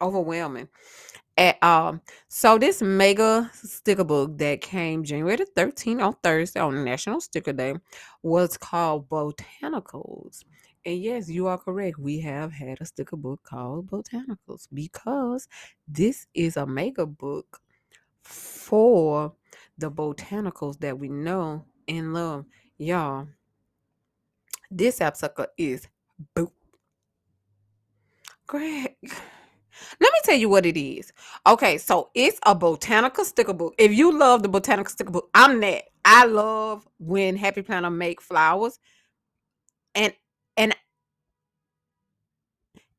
overwhelming. 0.00 0.68
At, 1.38 1.56
so 2.28 2.58
this 2.58 2.82
mega 2.82 3.50
sticker 3.54 4.04
book 4.04 4.36
that 4.38 4.60
came 4.60 5.04
January 5.04 5.36
the 5.36 5.46
13th 5.56 6.04
on 6.04 6.16
Thursday 6.22 6.60
on 6.60 6.84
National 6.84 7.20
Sticker 7.20 7.54
Day 7.54 7.74
was 8.22 8.58
called 8.58 9.08
Botanicals. 9.08 10.44
And 10.84 11.00
yes, 11.00 11.30
you 11.30 11.46
are 11.46 11.56
correct. 11.56 11.98
We 11.98 12.20
have 12.20 12.52
had 12.52 12.78
a 12.80 12.84
sticker 12.84 13.16
book 13.16 13.40
called 13.44 13.86
Botanicals 13.86 14.68
because 14.74 15.48
this 15.88 16.26
is 16.34 16.56
a 16.56 16.66
mega 16.66 17.06
book 17.06 17.60
for 18.20 19.32
the 19.78 19.90
botanicals 19.90 20.78
that 20.80 20.98
we 20.98 21.08
know 21.08 21.64
and 21.88 22.12
love. 22.12 22.44
Y'all, 22.78 23.28
this 24.72 24.98
sapsucker 24.98 25.46
is 25.56 25.86
boop. 26.34 26.50
Greg. 28.46 28.96
Let 30.00 30.12
me 30.12 30.18
tell 30.24 30.36
you 30.36 30.48
what 30.48 30.66
it 30.66 30.76
is. 30.78 31.12
Okay, 31.46 31.78
so 31.78 32.10
it's 32.14 32.38
a 32.44 32.54
botanical 32.54 33.24
sticker 33.24 33.54
book. 33.54 33.74
If 33.78 33.92
you 33.92 34.16
love 34.16 34.42
the 34.42 34.48
botanical 34.48 34.90
sticker 34.90 35.10
book, 35.10 35.30
I'm 35.34 35.60
that. 35.60 35.84
I 36.04 36.26
love 36.26 36.86
when 36.98 37.36
Happy 37.36 37.62
Planner 37.62 37.90
make 37.90 38.20
flowers. 38.20 38.78
And 39.94 40.12
and 40.56 40.74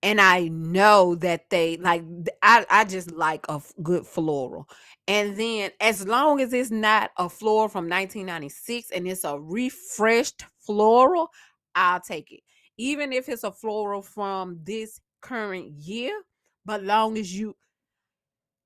and 0.02 0.20
I 0.20 0.50
know 0.50 1.16
that 1.16 1.50
they 1.50 1.78
like 1.78 2.04
I 2.42 2.66
I 2.70 2.84
just 2.86 3.12
like 3.12 3.46
a 3.50 3.62
good 3.82 4.06
floral. 4.06 4.68
And 5.08 5.38
then 5.38 5.72
as 5.80 6.08
long 6.08 6.42
as 6.42 6.54
it's 6.54 6.72
not 6.72 7.12
a 7.18 7.30
floral 7.30 7.70
from 7.70 7.90
1996 7.90 8.92
and 8.92 9.08
it's 9.08 9.24
a 9.24 9.40
refreshed 9.40 10.46
floral, 10.60 11.30
I'll 11.76 12.02
take 12.02 12.32
it. 12.32 12.42
Even 12.78 13.14
if 13.14 13.30
it's 13.30 13.44
a 13.44 13.52
floral 13.52 14.02
from 14.02 14.60
this 14.64 15.00
current 15.22 15.72
year, 15.72 16.22
but 16.66 16.84
long 16.84 17.18
as 17.18 17.38
you 17.38 17.56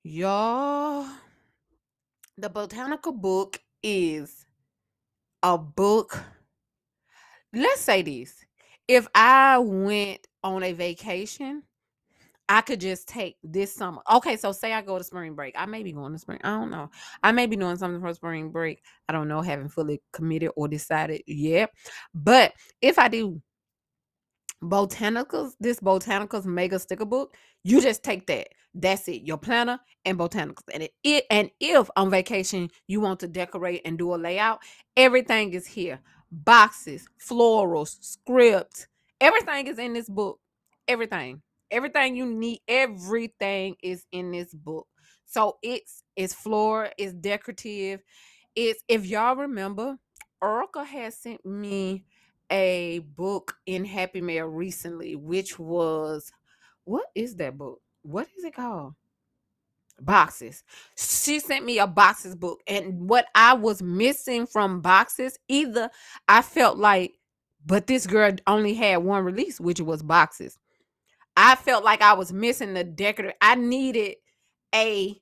y'all 0.03 1.05
the 2.37 2.49
botanical 2.49 3.11
book 3.11 3.59
is 3.83 4.45
a 5.43 5.57
book 5.57 6.23
let's 7.53 7.81
say 7.81 8.01
this 8.01 8.45
if 8.87 9.05
i 9.13 9.57
went 9.57 10.25
on 10.43 10.63
a 10.63 10.71
vacation 10.71 11.61
i 12.49 12.61
could 12.61 12.79
just 12.79 13.07
take 13.07 13.37
this 13.43 13.73
summer 13.73 14.01
okay 14.11 14.37
so 14.37 14.51
say 14.51 14.73
i 14.73 14.81
go 14.81 14.97
to 14.97 15.03
spring 15.03 15.35
break 15.35 15.53
i 15.57 15.65
may 15.65 15.83
be 15.83 15.91
going 15.91 16.11
to 16.11 16.19
spring 16.19 16.39
i 16.43 16.49
don't 16.49 16.71
know 16.71 16.89
i 17.23 17.31
may 17.31 17.45
be 17.45 17.55
doing 17.55 17.77
something 17.77 18.01
for 18.01 18.13
spring 18.13 18.49
break 18.49 18.81
i 19.09 19.13
don't 19.13 19.27
know 19.27 19.41
haven't 19.41 19.69
fully 19.69 20.01
committed 20.13 20.51
or 20.55 20.67
decided 20.67 21.21
yet 21.27 21.71
but 22.13 22.53
if 22.81 22.97
i 22.99 23.07
do 23.07 23.41
botanicals 24.63 25.51
this 25.59 25.79
botanicals 25.79 26.45
mega 26.45 26.79
sticker 26.79 27.05
book 27.05 27.35
you 27.63 27.79
just 27.79 28.03
take 28.03 28.25
that 28.25 28.47
that's 28.73 29.07
it 29.07 29.21
your 29.21 29.37
planner 29.37 29.79
and 30.05 30.17
botanicals 30.17 30.63
and 30.73 30.81
it, 30.81 30.93
it 31.03 31.25
and 31.29 31.51
if 31.59 31.89
on 31.95 32.09
vacation 32.09 32.69
you 32.87 32.99
want 32.99 33.19
to 33.19 33.27
decorate 33.27 33.81
and 33.85 33.99
do 33.99 34.15
a 34.15 34.17
layout 34.17 34.59
everything 34.95 35.53
is 35.53 35.67
here 35.67 35.99
boxes 36.31 37.07
florals 37.21 37.97
scripts 38.01 38.87
everything 39.21 39.67
is 39.67 39.77
in 39.77 39.93
this 39.93 40.09
book 40.09 40.39
everything 40.87 41.39
everything 41.71 42.15
you 42.15 42.25
need 42.25 42.59
everything 42.67 43.75
is 43.83 44.05
in 44.11 44.31
this 44.31 44.53
book 44.53 44.87
so 45.25 45.57
it's 45.61 46.03
it's 46.15 46.33
floral 46.33 46.89
it's 46.97 47.13
decorative 47.13 48.01
it's 48.55 48.83
if 48.87 49.05
y'all 49.05 49.35
remember 49.35 49.97
Erica 50.43 50.83
has 50.83 51.15
sent 51.17 51.45
me 51.45 52.05
a 52.51 52.99
book 52.99 53.55
in 53.65 53.85
Happy 53.85 54.21
Mail 54.21 54.45
recently, 54.45 55.15
which 55.15 55.59
was 55.59 56.31
what 56.85 57.05
is 57.15 57.35
that 57.35 57.57
book? 57.57 57.81
What 58.03 58.27
is 58.37 58.43
it 58.43 58.55
called? 58.55 58.93
Boxes. 59.99 60.63
She 60.95 61.39
sent 61.39 61.65
me 61.65 61.79
a 61.79 61.87
boxes 61.87 62.35
book, 62.35 62.61
and 62.67 63.09
what 63.09 63.25
I 63.35 63.53
was 63.53 63.81
missing 63.81 64.45
from 64.45 64.81
boxes, 64.81 65.37
either 65.49 65.89
I 66.27 66.41
felt 66.41 66.77
like, 66.77 67.13
but 67.65 67.87
this 67.87 68.07
girl 68.07 68.31
only 68.45 68.75
had 68.75 68.97
one 68.97 69.25
release, 69.25 69.59
which 69.59 69.81
was 69.81 70.03
boxes. 70.03 70.57
I 71.37 71.55
felt 71.55 71.85
like 71.85 72.01
I 72.01 72.13
was 72.13 72.33
missing 72.33 72.73
the 72.73 72.83
decorative. 72.83 73.35
I 73.39 73.53
needed 73.55 74.15
a 74.73 75.21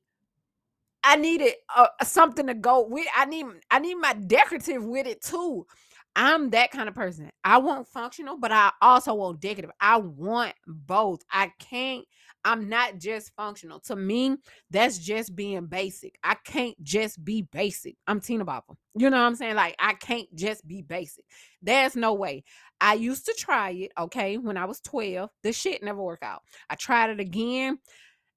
I 1.03 1.17
needed 1.17 1.53
uh, 1.75 1.87
something 2.03 2.47
to 2.47 2.55
go 2.55 2.87
with. 2.87 3.05
I 3.15 3.25
need 3.25 3.45
I 3.69 3.79
need 3.79 3.95
my 3.95 4.13
decorative 4.13 4.83
with 4.83 5.05
it 5.05 5.21
too. 5.21 5.67
I'm 6.15 6.49
that 6.51 6.71
kind 6.71 6.87
of 6.87 6.95
person. 6.95 7.29
I 7.43 7.57
want 7.57 7.89
functional, 7.89 8.37
but 8.37 8.51
I 8.53 8.71
also 8.81 9.13
want 9.13 9.41
decorative. 9.41 9.71
I 9.81 9.97
want 9.97 10.53
both. 10.65 11.21
I 11.29 11.51
can't, 11.59 12.05
I'm 12.45 12.69
not 12.69 12.99
just 12.99 13.33
functional. 13.35 13.79
To 13.81 13.95
me, 13.95 14.37
that's 14.69 14.99
just 14.99 15.35
being 15.35 15.65
basic. 15.65 16.17
I 16.23 16.35
can't 16.35 16.81
just 16.83 17.25
be 17.25 17.41
basic. 17.41 17.95
I'm 18.05 18.21
Tina 18.21 18.45
Bopper. 18.45 18.75
You 18.95 19.09
know 19.09 19.17
what 19.17 19.25
I'm 19.25 19.35
saying? 19.35 19.55
Like, 19.55 19.75
I 19.79 19.95
can't 19.95 20.33
just 20.35 20.65
be 20.67 20.83
basic. 20.83 21.25
There's 21.63 21.95
no 21.95 22.13
way. 22.13 22.43
I 22.79 22.93
used 22.93 23.25
to 23.25 23.33
try 23.33 23.71
it, 23.71 23.91
okay, 23.97 24.37
when 24.37 24.57
I 24.57 24.65
was 24.65 24.79
12. 24.81 25.27
This 25.41 25.57
shit 25.57 25.81
never 25.81 26.01
worked 26.01 26.23
out. 26.23 26.43
I 26.69 26.75
tried 26.75 27.09
it 27.09 27.19
again. 27.19 27.79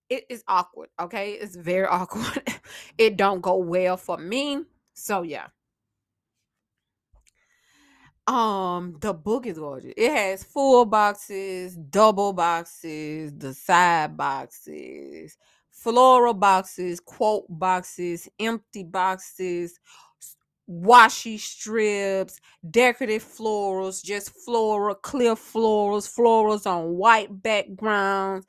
It 0.09 0.25
is 0.31 0.43
awkward, 0.49 0.89
okay? 0.99 1.33
It's 1.33 1.55
very 1.55 1.87
awkward. 1.91 2.43
it 2.97 3.19
don't 3.19 3.43
go 3.43 3.59
well 3.59 3.99
for 3.99 4.17
me. 4.17 4.65
So 4.95 5.21
yeah, 5.21 5.49
um, 8.29 8.99
the 9.01 9.15
book 9.15 9.47
is 9.47 9.59
gorgeous. 9.59 9.95
It 9.97 10.13
has 10.13 10.45
full 10.45 10.85
boxes, 10.85 11.75
double 11.77 12.35
boxes, 12.35 13.33
the 13.35 13.55
side 13.55 14.19
boxes, 14.19 15.39
floral 15.71 16.35
boxes, 16.35 17.01
quote 17.01 17.47
boxes, 17.49 18.29
empty 18.39 18.85
boxes, 18.85 19.81
washi 20.71 21.39
strips, 21.41 22.39
decorative 22.71 23.25
florals, 23.25 24.05
just 24.05 24.31
floral, 24.45 24.95
clear 24.95 25.35
florals, 25.35 26.07
florals 26.15 26.67
on 26.67 26.97
white 26.99 27.43
backgrounds. 27.43 28.47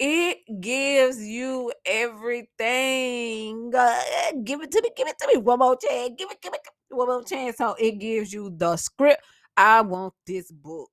It 0.00 0.38
gives 0.60 1.24
you 1.24 1.72
everything. 1.84 3.72
Uh, 3.72 4.00
give 4.42 4.62
it 4.62 4.72
to 4.72 4.82
me, 4.82 4.90
give 4.96 5.06
it 5.06 5.18
to 5.20 5.28
me. 5.28 5.36
One 5.36 5.60
more 5.60 5.76
chance. 5.76 6.14
Give 6.18 6.28
it, 6.30 6.42
give 6.42 6.52
it, 6.54 6.60
give 6.64 6.72
it 6.74 6.79
more 6.90 7.22
chance. 7.24 7.56
So 7.56 7.74
it 7.74 7.92
gives 7.92 8.32
you 8.32 8.50
the 8.50 8.76
script. 8.76 9.22
I 9.56 9.80
want 9.82 10.14
this 10.26 10.50
book. 10.50 10.90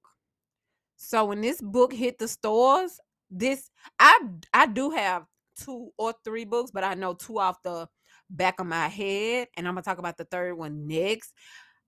So 0.95 1.25
when 1.25 1.41
this 1.41 1.61
book 1.61 1.93
hit 1.93 2.17
the 2.17 2.27
stores, 2.27 2.99
this 3.29 3.69
I 3.99 4.19
I 4.53 4.65
do 4.65 4.89
have 4.91 5.25
two 5.57 5.91
or 5.97 6.13
three 6.23 6.45
books, 6.45 6.71
but 6.71 6.83
I 6.83 6.93
know 6.93 7.13
two 7.13 7.39
off 7.39 7.61
the 7.63 7.87
back 8.29 8.59
of 8.59 8.67
my 8.67 8.87
head, 8.87 9.47
and 9.55 9.67
I'm 9.67 9.73
gonna 9.73 9.83
talk 9.83 9.99
about 9.99 10.17
the 10.17 10.25
third 10.25 10.57
one 10.57 10.87
next. 10.87 11.33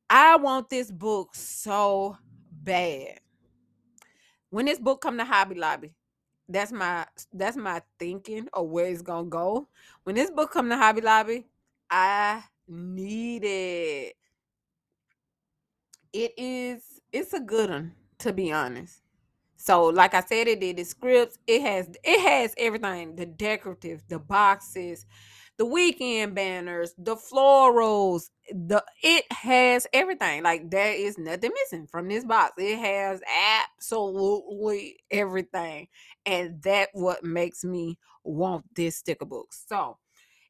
I 0.10 0.38
want 0.38 0.70
this 0.70 0.92
book 0.92 1.36
so 1.36 2.18
bad. 2.51 3.20
When 4.50 4.66
this 4.66 4.80
book 4.80 5.01
come 5.01 5.18
to 5.18 5.25
Hobby 5.25 5.56
Lobby, 5.56 5.94
that's 6.48 6.72
my 6.72 7.06
that's 7.32 7.58
my 7.58 7.82
thinking 8.00 8.48
of 8.54 8.68
where 8.68 8.88
it's 8.88 9.01
gonna 9.01 9.28
go. 9.28 9.68
When 10.04 10.16
this 10.16 10.32
book 10.32 10.51
come 10.51 10.70
to 10.70 10.78
Hobby 10.78 11.01
Lobby, 11.01 11.46
I 11.89 12.44
need 12.70 13.44
it. 13.44 14.16
It 16.14 16.34
is 16.38 17.02
it's 17.12 17.34
a 17.34 17.40
good 17.40 17.70
one, 17.70 17.94
to 18.20 18.34
be 18.34 18.52
honest. 18.52 19.02
So, 19.58 19.86
like 19.88 20.14
I 20.14 20.22
said, 20.22 20.48
it 20.48 20.62
did 20.62 20.78
the 20.78 20.86
scripts. 20.86 21.38
It 21.48 21.62
has 21.62 21.90
it 22.04 22.22
has 22.22 22.54
everything: 22.58 23.16
the 23.16 23.26
decorative, 23.26 24.04
the 24.10 24.20
boxes, 24.20 25.06
the 25.58 25.66
weekend 25.66 26.36
banners, 26.36 26.94
the 26.98 27.16
florals. 27.16 28.30
The 28.52 28.84
it 29.04 29.26
has 29.32 29.88
everything. 29.94 30.44
Like 30.44 30.72
there 30.72 30.94
is 30.94 31.18
nothing 31.18 31.52
missing 31.64 31.88
from 31.88 32.08
this 32.08 32.26
box. 32.26 32.54
It 32.58 32.80
has 32.80 33.22
absolutely 33.78 34.98
everything, 35.12 35.88
and 36.26 36.62
that 36.64 36.90
what 36.94 37.24
makes 37.24 37.64
me 37.64 37.98
want 38.24 38.66
this 38.76 38.98
sticker 38.98 39.26
book. 39.26 39.54
So 39.54 39.98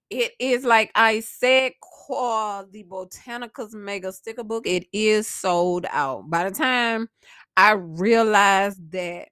it 0.10 0.34
is 0.39 0.63
like 0.63 0.92
I 0.96 1.20
said, 1.20 1.74
called 1.82 2.72
the 2.72 2.84
Botanicals 2.84 3.74
Mega 3.74 4.12
Sticker 4.12 4.44
Book. 4.44 4.66
It 4.66 4.88
is 4.92 5.28
sold 5.28 5.86
out. 5.89 6.30
By 6.30 6.50
the 6.50 6.56
time 6.56 7.10
I 7.56 7.74
realized 7.74 8.92
that, 8.92 9.30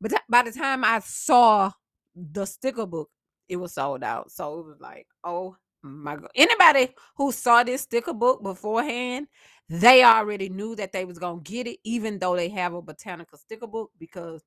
but 0.00 0.12
by 0.28 0.42
the 0.42 0.52
time 0.52 0.84
I 0.84 1.00
saw 1.00 1.70
the 2.14 2.44
sticker 2.44 2.86
book, 2.86 3.10
it 3.48 3.56
was 3.56 3.74
sold 3.74 4.02
out. 4.02 4.30
So 4.30 4.60
it 4.60 4.66
was 4.66 4.80
like, 4.80 5.06
oh 5.24 5.56
my 5.82 6.16
god. 6.16 6.30
Anybody 6.34 6.94
who 7.16 7.32
saw 7.32 7.62
this 7.62 7.82
sticker 7.82 8.14
book 8.14 8.42
beforehand, 8.42 9.28
they 9.68 10.04
already 10.04 10.48
knew 10.48 10.74
that 10.76 10.92
they 10.92 11.04
was 11.04 11.18
gonna 11.18 11.40
get 11.40 11.66
it, 11.66 11.78
even 11.84 12.18
though 12.18 12.36
they 12.36 12.48
have 12.48 12.74
a 12.74 12.82
botanical 12.82 13.38
sticker 13.38 13.66
book, 13.66 13.90
because 13.98 14.42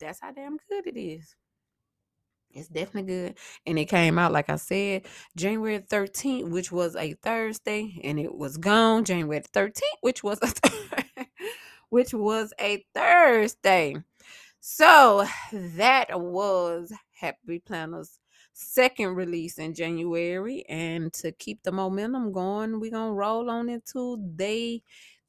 that's 0.00 0.20
how 0.20 0.32
damn 0.32 0.58
good 0.68 0.86
it 0.86 0.98
is. 0.98 1.34
It's 2.50 2.68
definitely 2.68 3.12
good. 3.12 3.38
And 3.66 3.78
it 3.78 3.86
came 3.86 4.18
out, 4.18 4.32
like 4.32 4.48
I 4.48 4.56
said, 4.56 5.06
January 5.36 5.80
13th, 5.80 6.50
which 6.50 6.72
was 6.72 6.96
a 6.96 7.14
Thursday, 7.14 8.00
and 8.02 8.18
it 8.18 8.34
was 8.34 8.56
gone 8.56 9.04
January 9.04 9.42
13th, 9.52 9.98
which 10.00 10.22
was 10.24 10.38
a 10.42 10.46
th- 10.52 11.28
which 11.90 12.14
was 12.14 12.52
a 12.60 12.84
Thursday. 12.94 13.96
So 14.60 15.26
that 15.52 16.20
was 16.20 16.92
Happy 17.20 17.60
Planners 17.60 18.18
second 18.52 19.14
release 19.14 19.58
in 19.58 19.74
January. 19.74 20.64
And 20.68 21.12
to 21.14 21.32
keep 21.32 21.62
the 21.62 21.72
momentum 21.72 22.32
going, 22.32 22.80
we're 22.80 22.90
gonna 22.90 23.12
roll 23.12 23.50
on 23.50 23.68
into 23.68 24.18
day 24.36 24.82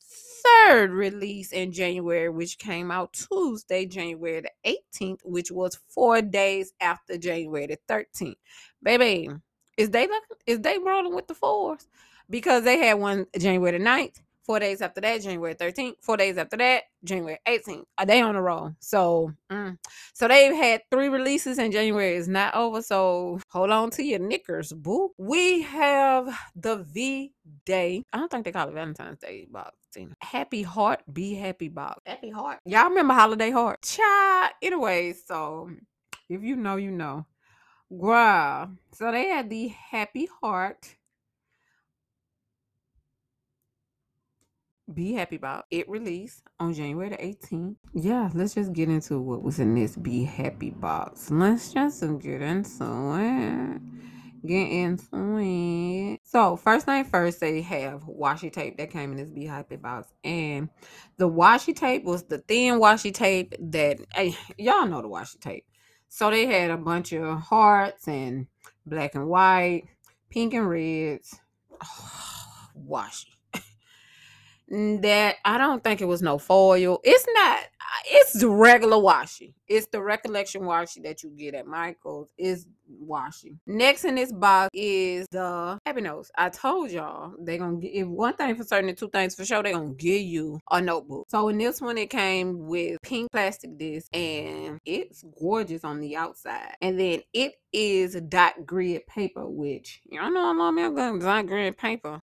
third 0.07 0.91
release 0.91 1.51
in 1.51 1.71
January, 1.71 2.29
which 2.29 2.57
came 2.57 2.91
out 2.91 3.13
Tuesday, 3.13 3.85
January 3.85 4.41
the 4.41 4.75
18th, 4.93 5.19
which 5.23 5.51
was 5.51 5.79
four 5.89 6.21
days 6.21 6.73
after 6.79 7.17
January 7.17 7.67
the 7.67 7.77
13th. 7.89 8.35
Baby, 8.81 9.29
is 9.77 9.89
they 9.89 10.07
looking 10.07 10.37
is 10.45 10.61
they 10.61 10.79
rolling 10.79 11.15
with 11.15 11.27
the 11.27 11.35
fours? 11.35 11.87
Because 12.29 12.63
they 12.63 12.77
had 12.79 12.95
one 12.95 13.25
January 13.37 13.77
the 13.77 13.83
9th, 13.83 14.19
Four 14.47 14.59
days 14.59 14.81
after 14.81 15.01
that, 15.01 15.21
January 15.21 15.55
13th. 15.55 15.95
Four 16.01 16.15
days 16.15 16.37
after 16.37 16.55
that, 16.55 16.83
January 17.03 17.37
18th. 17.45 17.83
Are 17.97 18.05
they 18.05 18.21
on 18.21 18.37
a 18.37 18.41
roll? 18.41 18.71
So, 18.79 19.33
mm. 19.51 19.77
so 20.13 20.27
they've 20.29 20.55
had 20.55 20.83
three 20.89 21.09
releases 21.09 21.59
and 21.59 21.73
January 21.73 22.15
is 22.15 22.29
not 22.29 22.55
over. 22.55 22.81
So 22.81 23.41
hold 23.49 23.71
on 23.71 23.89
to 23.91 24.03
your 24.03 24.19
knickers, 24.19 24.71
boo. 24.71 25.11
We 25.17 25.63
have 25.63 26.33
the 26.55 26.77
V 26.77 27.33
Day. 27.65 28.03
I 28.13 28.17
don't 28.17 28.31
think 28.31 28.45
they 28.45 28.53
call 28.53 28.69
it 28.69 28.73
Valentine's 28.73 29.19
Day 29.19 29.47
box. 29.51 29.75
Happy 30.21 30.63
Heart, 30.63 31.01
Be 31.11 31.33
Happy 31.33 31.67
box. 31.67 32.01
Happy 32.05 32.29
Heart. 32.29 32.59
Y'all 32.65 32.89
remember 32.89 33.13
Holiday 33.13 33.51
Heart? 33.51 33.81
Cha. 33.81 34.51
Anyway, 34.61 35.13
so 35.25 35.69
if 36.29 36.41
you 36.41 36.55
know, 36.55 36.77
you 36.77 36.91
know. 36.91 37.25
Wow. 37.89 38.69
So 38.93 39.11
they 39.11 39.27
had 39.27 39.49
the 39.49 39.67
Happy 39.67 40.29
Heart 40.41 40.96
Be 44.93 45.13
Happy 45.13 45.35
About 45.35 45.65
it 45.69 45.89
released 45.89 46.43
on 46.61 46.73
January 46.73 47.09
the 47.09 47.17
18th. 47.17 47.75
Yeah, 47.93 48.29
let's 48.33 48.55
just 48.55 48.71
get 48.71 48.87
into 48.87 49.19
what 49.19 49.43
was 49.43 49.59
in 49.59 49.75
this 49.75 49.97
Be 49.97 50.23
Happy 50.23 50.69
box. 50.69 51.29
Let's 51.29 51.73
just 51.73 52.01
get 52.19 52.41
into 52.41 53.15
it. 53.19 53.81
Get 54.45 54.71
into 54.71 55.39
it. 55.39 56.21
So, 56.23 56.55
first 56.55 56.85
thing 56.85 57.03
first, 57.03 57.41
they 57.41 57.61
have 57.63 58.03
washi 58.03 58.51
tape 58.51 58.77
that 58.77 58.89
came 58.89 59.11
in 59.11 59.17
this 59.17 59.29
Be 59.29 59.45
Happy 59.45 59.75
box. 59.75 60.13
And 60.23 60.69
the 61.17 61.29
washi 61.29 61.75
tape 61.75 62.05
was 62.05 62.23
the 62.23 62.37
thin 62.37 62.79
washi 62.79 63.13
tape 63.13 63.55
that, 63.59 63.97
hey, 64.15 64.37
y'all 64.57 64.87
know 64.87 65.01
the 65.01 65.09
washi 65.09 65.37
tape. 65.41 65.65
So, 66.07 66.31
they 66.31 66.45
had 66.45 66.71
a 66.71 66.77
bunch 66.77 67.11
of 67.11 67.39
hearts 67.41 68.07
and 68.07 68.47
black 68.85 69.15
and 69.15 69.27
white, 69.27 69.83
pink 70.29 70.53
and 70.53 70.69
reds. 70.69 71.37
Oh, 71.83 72.69
washi 72.89 73.36
that 74.69 75.35
I 75.45 75.57
don't 75.57 75.83
think 75.83 76.01
it 76.01 76.05
was 76.05 76.21
no 76.21 76.37
foil. 76.37 76.99
It's 77.03 77.25
not. 77.33 77.59
It's 78.05 78.39
the 78.39 78.49
regular 78.49 78.97
washi. 78.97 79.53
It's 79.67 79.87
the 79.87 80.01
recollection 80.01 80.61
washi 80.61 81.03
that 81.03 81.23
you 81.23 81.29
get 81.29 81.55
at 81.55 81.67
Michael's. 81.67 82.29
Is 82.37 82.67
washi. 83.05 83.57
Next 83.65 84.05
in 84.05 84.15
this 84.15 84.31
box 84.31 84.69
is 84.73 85.25
the 85.31 85.77
happy 85.85 86.01
notes. 86.01 86.31
I 86.37 86.49
told 86.49 86.91
y'all 86.91 87.33
they 87.39 87.57
gonna 87.57 87.77
give 87.77 88.09
one 88.09 88.35
thing 88.35 88.55
for 88.55 88.63
certain 88.63 88.89
and 88.89 88.97
two 88.97 89.09
things 89.09 89.35
for 89.35 89.45
sure. 89.45 89.63
They 89.63 89.73
gonna 89.73 89.93
give 89.93 90.21
you 90.21 90.59
a 90.71 90.81
notebook. 90.81 91.27
So 91.29 91.49
in 91.49 91.57
this 91.57 91.81
one, 91.81 91.97
it 91.97 92.09
came 92.09 92.67
with 92.67 93.01
pink 93.01 93.31
plastic 93.31 93.77
disc 93.77 94.07
and 94.15 94.79
it's 94.85 95.23
gorgeous 95.39 95.83
on 95.83 95.99
the 95.99 96.15
outside. 96.15 96.75
And 96.81 96.99
then 96.99 97.21
it 97.33 97.53
is 97.73 98.19
dot 98.29 98.65
grid 98.65 99.05
paper, 99.07 99.47
which 99.47 100.01
y'all 100.09 100.31
know 100.31 100.49
I 100.49 100.53
love 100.53 100.73
me 100.73 100.83
I'm 100.83 100.95
going 100.95 101.19
dot 101.19 101.45
grid 101.47 101.77
paper. 101.77 102.21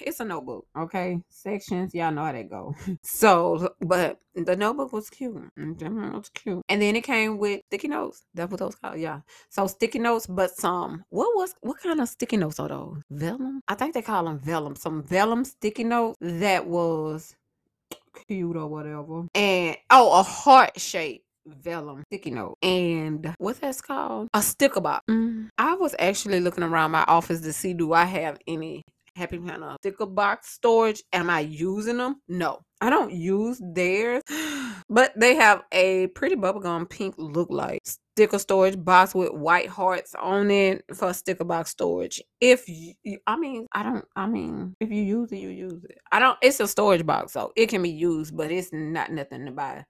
It's 0.00 0.20
a 0.20 0.24
notebook, 0.24 0.66
okay? 0.76 1.20
Sections, 1.28 1.94
y'all 1.94 2.12
know 2.12 2.24
how 2.24 2.32
they 2.32 2.42
go. 2.44 2.74
so, 3.02 3.74
but 3.80 4.18
the 4.34 4.56
notebook 4.56 4.91
was 4.92 5.10
cute. 5.10 5.34
Mm, 5.58 6.12
was 6.14 6.28
cute. 6.28 6.62
And 6.68 6.82
then 6.82 6.96
it 6.96 7.02
came 7.04 7.38
with 7.38 7.62
sticky 7.66 7.88
notes. 7.88 8.24
That's 8.34 8.50
what 8.50 8.60
those 8.60 8.74
called. 8.74 8.98
Yeah. 8.98 9.20
So 9.48 9.66
sticky 9.66 9.98
notes, 9.98 10.26
but 10.26 10.50
some 10.50 11.04
what 11.10 11.34
was 11.34 11.54
what 11.60 11.80
kind 11.80 12.00
of 12.00 12.08
sticky 12.08 12.36
notes 12.36 12.60
are 12.60 12.68
those? 12.68 13.02
Vellum? 13.10 13.60
I 13.68 13.74
think 13.74 13.94
they 13.94 14.02
call 14.02 14.24
them 14.24 14.38
vellum. 14.38 14.76
Some 14.76 15.02
vellum 15.02 15.44
sticky 15.44 15.84
notes 15.84 16.18
that 16.20 16.66
was 16.66 17.34
cute 18.26 18.56
or 18.56 18.66
whatever. 18.68 19.26
And 19.34 19.76
oh, 19.90 20.20
a 20.20 20.22
heart 20.22 20.78
shape 20.80 21.24
vellum 21.46 22.04
sticky 22.06 22.30
note 22.30 22.56
and 22.62 23.34
what's 23.38 23.58
that's 23.58 23.80
called 23.80 24.28
a 24.32 24.40
sticker 24.40 24.80
box 24.80 25.04
mm 25.10 25.48
I 25.58 25.74
was 25.74 25.94
actually 25.98 26.38
looking 26.38 26.62
around 26.62 26.92
my 26.92 27.04
office 27.08 27.40
to 27.40 27.52
see 27.52 27.74
do 27.74 27.92
I 27.92 28.04
have 28.04 28.38
any 28.46 28.84
Happy 29.14 29.38
Planner 29.38 29.76
sticker 29.80 30.06
box 30.06 30.50
storage. 30.50 31.02
Am 31.12 31.28
I 31.28 31.40
using 31.40 31.98
them? 31.98 32.20
No, 32.28 32.60
I 32.80 32.90
don't 32.90 33.12
use 33.12 33.60
theirs, 33.62 34.22
but 34.88 35.12
they 35.16 35.34
have 35.34 35.62
a 35.72 36.06
pretty 36.08 36.36
bubblegum 36.36 36.88
pink 36.88 37.14
look 37.18 37.48
like 37.50 37.80
sticker 37.84 38.38
storage 38.38 38.82
box 38.82 39.14
with 39.14 39.32
white 39.32 39.68
hearts 39.68 40.14
on 40.14 40.50
it 40.50 40.84
for 40.94 41.12
sticker 41.12 41.44
box 41.44 41.70
storage. 41.70 42.22
If 42.40 42.68
you, 42.68 42.94
I 43.26 43.36
mean, 43.36 43.66
I 43.72 43.82
don't, 43.82 44.04
I 44.16 44.26
mean, 44.26 44.76
if 44.80 44.90
you 44.90 45.02
use 45.02 45.30
it, 45.32 45.38
you 45.38 45.50
use 45.50 45.84
it. 45.84 45.98
I 46.10 46.18
don't, 46.18 46.38
it's 46.42 46.60
a 46.60 46.68
storage 46.68 47.04
box, 47.04 47.32
so 47.32 47.52
it 47.56 47.68
can 47.68 47.82
be 47.82 47.90
used, 47.90 48.36
but 48.36 48.50
it's 48.50 48.70
not 48.72 49.12
nothing 49.12 49.46
to 49.46 49.52
buy 49.52 49.84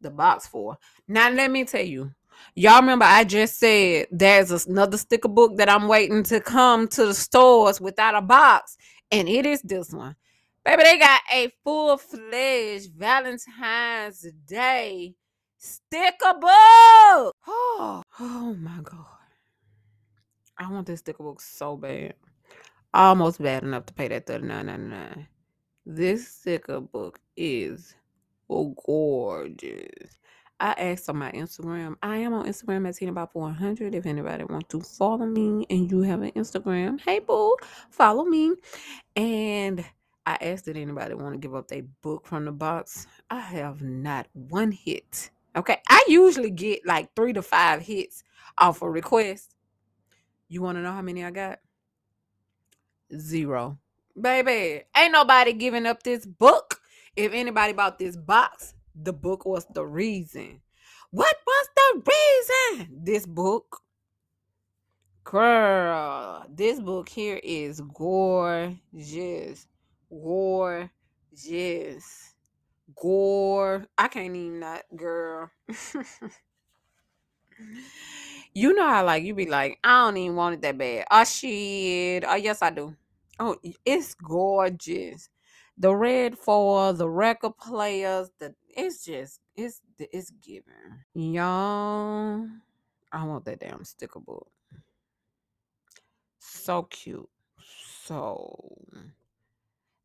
the 0.00 0.10
box 0.10 0.46
for. 0.46 0.76
Now, 1.08 1.30
let 1.30 1.50
me 1.50 1.64
tell 1.64 1.84
you, 1.84 2.12
Y'all 2.54 2.80
remember 2.80 3.04
I 3.04 3.24
just 3.24 3.58
said 3.58 4.06
there's 4.10 4.66
another 4.66 4.98
sticker 4.98 5.28
book 5.28 5.56
that 5.56 5.68
I'm 5.68 5.88
waiting 5.88 6.22
to 6.24 6.40
come 6.40 6.88
to 6.88 7.06
the 7.06 7.14
stores 7.14 7.80
without 7.80 8.14
a 8.14 8.22
box, 8.22 8.76
and 9.10 9.28
it 9.28 9.46
is 9.46 9.62
this 9.62 9.92
one. 9.92 10.16
Baby, 10.64 10.82
they 10.82 10.98
got 10.98 11.22
a 11.32 11.52
full 11.64 11.96
fledged 11.96 12.92
Valentine's 12.94 14.26
Day 14.46 15.14
sticker 15.56 16.34
book. 16.34 17.36
Oh, 17.46 18.02
oh 18.20 18.56
my 18.58 18.80
God. 18.82 19.06
I 20.58 20.70
want 20.70 20.86
this 20.86 21.00
sticker 21.00 21.22
book 21.22 21.40
so 21.40 21.76
bad. 21.76 22.14
Almost 22.92 23.42
bad 23.42 23.62
enough 23.62 23.86
to 23.86 23.94
pay 23.94 24.08
that 24.08 24.26
$39.99. 24.26 25.26
This 25.86 26.28
sticker 26.28 26.80
book 26.80 27.18
is 27.36 27.94
gorgeous. 28.84 30.16
I 30.60 30.72
asked 30.72 31.08
on 31.08 31.16
my 31.16 31.32
Instagram. 31.32 31.96
I 32.02 32.18
am 32.18 32.34
on 32.34 32.46
Instagram 32.46 32.86
at 32.86 32.94
Tina 32.94 33.12
about 33.12 33.32
400. 33.32 33.94
If 33.94 34.04
anybody 34.04 34.44
wants 34.44 34.68
to 34.68 34.80
follow 34.80 35.24
me 35.24 35.66
and 35.70 35.90
you 35.90 36.02
have 36.02 36.20
an 36.20 36.32
Instagram, 36.32 37.00
hey 37.00 37.18
boo, 37.18 37.56
follow 37.88 38.24
me. 38.24 38.52
And 39.16 39.82
I 40.26 40.36
asked 40.42 40.66
did 40.66 40.76
anybody 40.76 41.14
want 41.14 41.32
to 41.32 41.38
give 41.38 41.54
up 41.54 41.68
their 41.68 41.82
book 42.02 42.26
from 42.26 42.44
the 42.44 42.52
box. 42.52 43.06
I 43.30 43.40
have 43.40 43.80
not 43.80 44.26
one 44.34 44.70
hit. 44.70 45.30
Okay, 45.56 45.78
I 45.88 46.04
usually 46.08 46.50
get 46.50 46.86
like 46.86 47.14
three 47.16 47.32
to 47.32 47.42
five 47.42 47.80
hits 47.80 48.22
off 48.58 48.82
a 48.82 48.90
request. 48.90 49.54
You 50.48 50.60
want 50.60 50.76
to 50.76 50.82
know 50.82 50.92
how 50.92 51.02
many 51.02 51.24
I 51.24 51.30
got? 51.30 51.60
Zero. 53.16 53.78
Baby, 54.20 54.82
ain't 54.94 55.12
nobody 55.12 55.54
giving 55.54 55.86
up 55.86 56.02
this 56.02 56.26
book. 56.26 56.80
If 57.16 57.32
anybody 57.32 57.72
bought 57.72 57.98
this 57.98 58.16
box, 58.16 58.74
the 58.94 59.12
book 59.12 59.44
was 59.44 59.66
the 59.72 59.84
reason. 59.84 60.60
What 61.10 61.36
was 61.46 61.68
the 61.76 62.02
reason? 62.06 63.02
This 63.04 63.26
book. 63.26 63.82
Girl, 65.24 66.46
this 66.48 66.80
book 66.80 67.08
here 67.08 67.40
is 67.42 67.80
gorgeous. 67.80 69.66
Gorgeous. 70.08 70.90
Gore. 72.96 73.86
I 73.96 74.08
can't 74.08 74.34
even 74.34 74.60
not, 74.60 74.82
girl. 74.96 75.50
you 78.54 78.74
know 78.74 78.88
how 78.88 79.04
like 79.04 79.22
you 79.22 79.34
be 79.34 79.46
like, 79.46 79.78
I 79.84 80.04
don't 80.04 80.16
even 80.16 80.36
want 80.36 80.54
it 80.54 80.62
that 80.62 80.78
bad. 80.78 81.06
Oh 81.10 81.24
shit. 81.24 82.24
Oh 82.26 82.36
yes 82.36 82.62
I 82.62 82.70
do. 82.70 82.96
Oh, 83.38 83.56
it's 83.86 84.14
gorgeous. 84.14 85.28
The 85.78 85.94
red 85.94 86.36
foil, 86.38 86.92
the 86.92 87.08
record 87.08 87.56
players, 87.56 88.30
the 88.38 88.54
it's 88.76 89.04
just 89.04 89.40
it's 89.56 89.80
it's 89.98 90.30
given. 90.30 91.04
Y'all, 91.14 92.46
I 93.12 93.24
want 93.24 93.44
that 93.44 93.60
damn 93.60 93.84
sticker 93.84 94.20
book. 94.20 94.50
So 96.38 96.84
cute. 96.84 97.28
So 98.04 98.76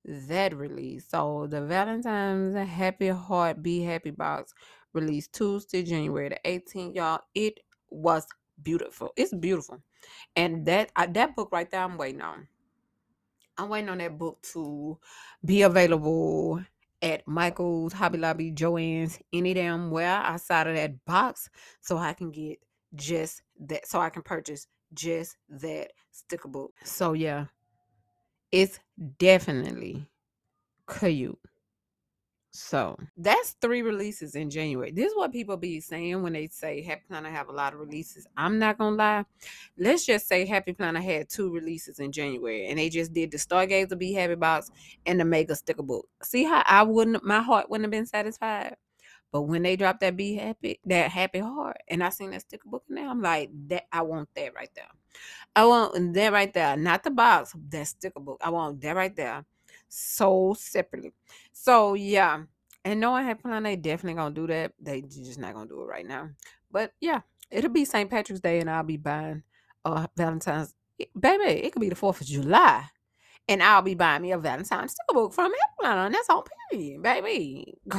that 0.06 0.56
release. 0.56 1.08
So 1.10 1.48
the 1.50 1.62
Valentine's 1.62 2.56
Happy 2.70 3.08
Heart 3.10 3.64
Be 3.64 3.82
Happy 3.82 4.12
box 4.12 4.54
released 4.94 5.34
Tuesday, 5.34 5.84
January 5.84 6.30
the 6.30 6.40
18th. 6.46 6.96
Y'all, 6.96 7.22
it 7.34 7.60
was 7.90 8.28
beautiful. 8.62 9.12
It's 9.16 9.34
beautiful. 9.34 9.82
And 10.36 10.66
that 10.66 10.92
I, 10.96 11.08
that 11.08 11.36
book 11.36 11.50
right 11.52 11.70
there, 11.70 11.82
I'm 11.82 11.98
waiting 11.98 12.22
on. 12.22 12.48
I'm 13.58 13.70
waiting 13.70 13.90
on 13.90 14.00
that 14.00 14.18
book 14.18 14.42
to 14.54 14.98
be 15.44 15.62
available 15.62 16.62
at 17.06 17.28
Michael's, 17.28 17.94
Hobby 17.94 18.18
Lobby, 18.18 18.52
Joann's, 18.52 19.20
any 19.32 19.54
damn 19.54 19.92
where 19.92 20.10
outside 20.10 20.66
of 20.66 20.76
that 20.76 21.06
box 21.06 21.50
so 21.80 21.98
I 21.98 22.14
can 22.14 22.32
get 22.32 22.60
just 22.96 23.44
that, 23.60 23.88
so 23.88 24.02
I 24.02 24.10
can 24.10 24.24
purchase 24.24 24.68
just 24.94 25.38
that 25.50 25.92
sticker 26.12 26.48
book. 26.48 26.74
So 26.84 27.14
yeah, 27.14 27.46
it's 28.52 28.80
definitely 29.20 30.08
cute. 31.00 31.38
So 32.56 32.98
that's 33.18 33.58
three 33.60 33.82
releases 33.82 34.36
in 34.36 34.50
January. 34.50 34.90
This 34.90 35.12
is 35.12 35.18
what 35.18 35.34
people 35.34 35.58
be 35.58 35.82
saying 35.82 36.24
when 36.24 36.32
they 36.32 36.48
say 36.48 36.82
Happy 36.82 37.02
Planner 37.06 37.30
have 37.30 37.50
a 37.50 37.52
lot 37.52 37.74
of 37.74 37.82
releases. 37.82 38.26
I'm 38.38 38.58
not 38.60 38.78
gonna 38.78 38.96
lie. 38.96 39.26
Let's 39.78 40.06
just 40.06 40.30
say 40.30 40.46
Happy 40.46 40.72
Planner 40.72 41.02
had 41.02 41.28
two 41.28 41.52
releases 41.52 42.00
in 42.00 42.14
January, 42.14 42.68
and 42.68 42.80
they 42.80 42.88
just 42.88 43.14
did 43.14 43.32
the 43.32 43.38
Stargazer 43.38 44.00
Be 44.00 44.14
Happy 44.14 44.36
box 44.36 44.72
and 45.06 45.20
the 45.20 45.26
Mega 45.26 45.54
sticker 45.54 45.84
book. 45.84 46.08
See 46.24 46.46
how 46.46 46.64
I 46.66 46.84
wouldn't, 46.84 47.26
my 47.26 47.42
heart 47.42 47.70
wouldn't 47.70 47.84
have 47.84 47.92
been 47.92 48.06
satisfied. 48.06 48.78
But 49.34 49.42
when 49.42 49.64
they 49.64 49.76
dropped 49.76 50.00
that 50.00 50.16
Be 50.16 50.36
Happy, 50.36 50.80
that 50.86 51.12
Happy 51.12 51.40
Heart, 51.40 51.78
and 51.90 52.02
I 52.02 52.08
seen 52.08 52.32
that 52.32 52.44
sticker 52.44 52.70
book 52.70 52.86
now, 52.88 53.10
I'm 53.10 53.22
like, 53.22 53.50
that 53.68 53.84
I 53.92 54.02
want 54.04 54.30
that 54.34 54.54
right 54.56 54.72
there. 54.74 54.88
I 55.58 55.66
want 55.66 56.14
that 56.14 56.32
right 56.32 56.54
there, 56.54 56.78
not 56.78 57.04
the 57.04 57.12
box, 57.12 57.54
that 57.68 57.88
sticker 57.88 58.22
book. 58.22 58.40
I 58.42 58.50
want 58.50 58.80
that 58.80 58.96
right 58.96 59.14
there 59.14 59.44
so 59.90 60.56
separately. 60.58 61.14
So 61.54 61.94
yeah, 61.94 62.44
and 62.84 63.00
no, 63.00 63.14
I 63.14 63.24
Happy 63.24 63.42
planned 63.42 63.66
they 63.66 63.76
definitely 63.76 64.16
gonna 64.16 64.36
do 64.36 64.48
that. 64.48 64.74
They 64.80 65.02
just 65.02 65.40
not 65.40 65.54
gonna 65.54 65.68
do 65.68 65.82
it 65.82 65.86
right 65.86 66.06
now. 66.06 66.30
But 66.72 66.94
yeah, 67.02 67.22
it'll 67.52 67.72
be 67.72 67.86
St. 67.86 68.10
Patrick's 68.10 68.42
Day, 68.42 68.60
and 68.60 68.70
I'll 68.70 68.84
be 68.84 68.98
buying 68.98 69.44
uh 69.84 70.08
Valentine's. 70.16 70.74
Baby, 71.20 71.66
it 71.66 71.74
could 71.74 71.82
be 71.82 71.90
the 71.90 71.96
Fourth 71.96 72.22
of 72.22 72.28
July, 72.28 72.86
and 73.48 73.64
I'll 73.64 73.82
be 73.82 73.96
buying 73.96 74.22
me 74.22 74.32
a 74.32 74.38
Valentine's 74.38 74.96
book 75.10 75.34
from 75.34 75.52
Planner, 75.80 76.06
and 76.06 76.16
that's 76.16 76.30
on 76.30 76.44
period, 76.72 77.02
baby. 77.02 77.78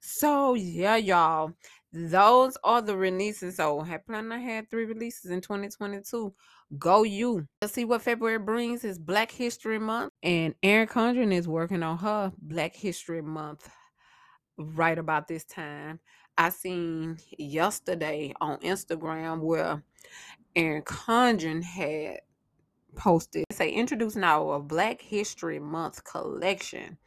so 0.00 0.54
yeah, 0.54 0.96
y'all. 0.96 1.52
Those 1.92 2.58
are 2.62 2.82
the 2.82 2.96
releases. 2.96 3.56
So 3.56 3.84
Planner 4.06 4.38
had 4.38 4.70
three 4.70 4.84
releases 4.84 5.30
in 5.30 5.40
2022. 5.40 6.34
Go 6.78 7.04
you. 7.04 7.46
Let's 7.62 7.74
see 7.74 7.84
what 7.84 8.02
February 8.02 8.40
brings 8.40 8.84
is 8.84 8.98
Black 8.98 9.30
History 9.30 9.78
Month. 9.78 10.12
And 10.22 10.54
Erin 10.62 10.88
Condren 10.88 11.32
is 11.32 11.46
working 11.46 11.82
on 11.82 11.98
her 11.98 12.32
Black 12.38 12.74
History 12.74 13.22
Month 13.22 13.68
right 14.58 14.98
about 14.98 15.28
this 15.28 15.44
time. 15.44 16.00
I 16.36 16.50
seen 16.50 17.18
yesterday 17.38 18.34
on 18.40 18.58
Instagram 18.58 19.40
where 19.40 19.82
Erin 20.56 20.82
Condren 20.82 21.62
had 21.62 22.20
posted 22.96 23.44
say 23.52 23.70
introducing 23.70 24.24
our 24.24 24.58
Black 24.58 25.00
History 25.00 25.60
Month 25.60 26.02
collection. 26.02 26.98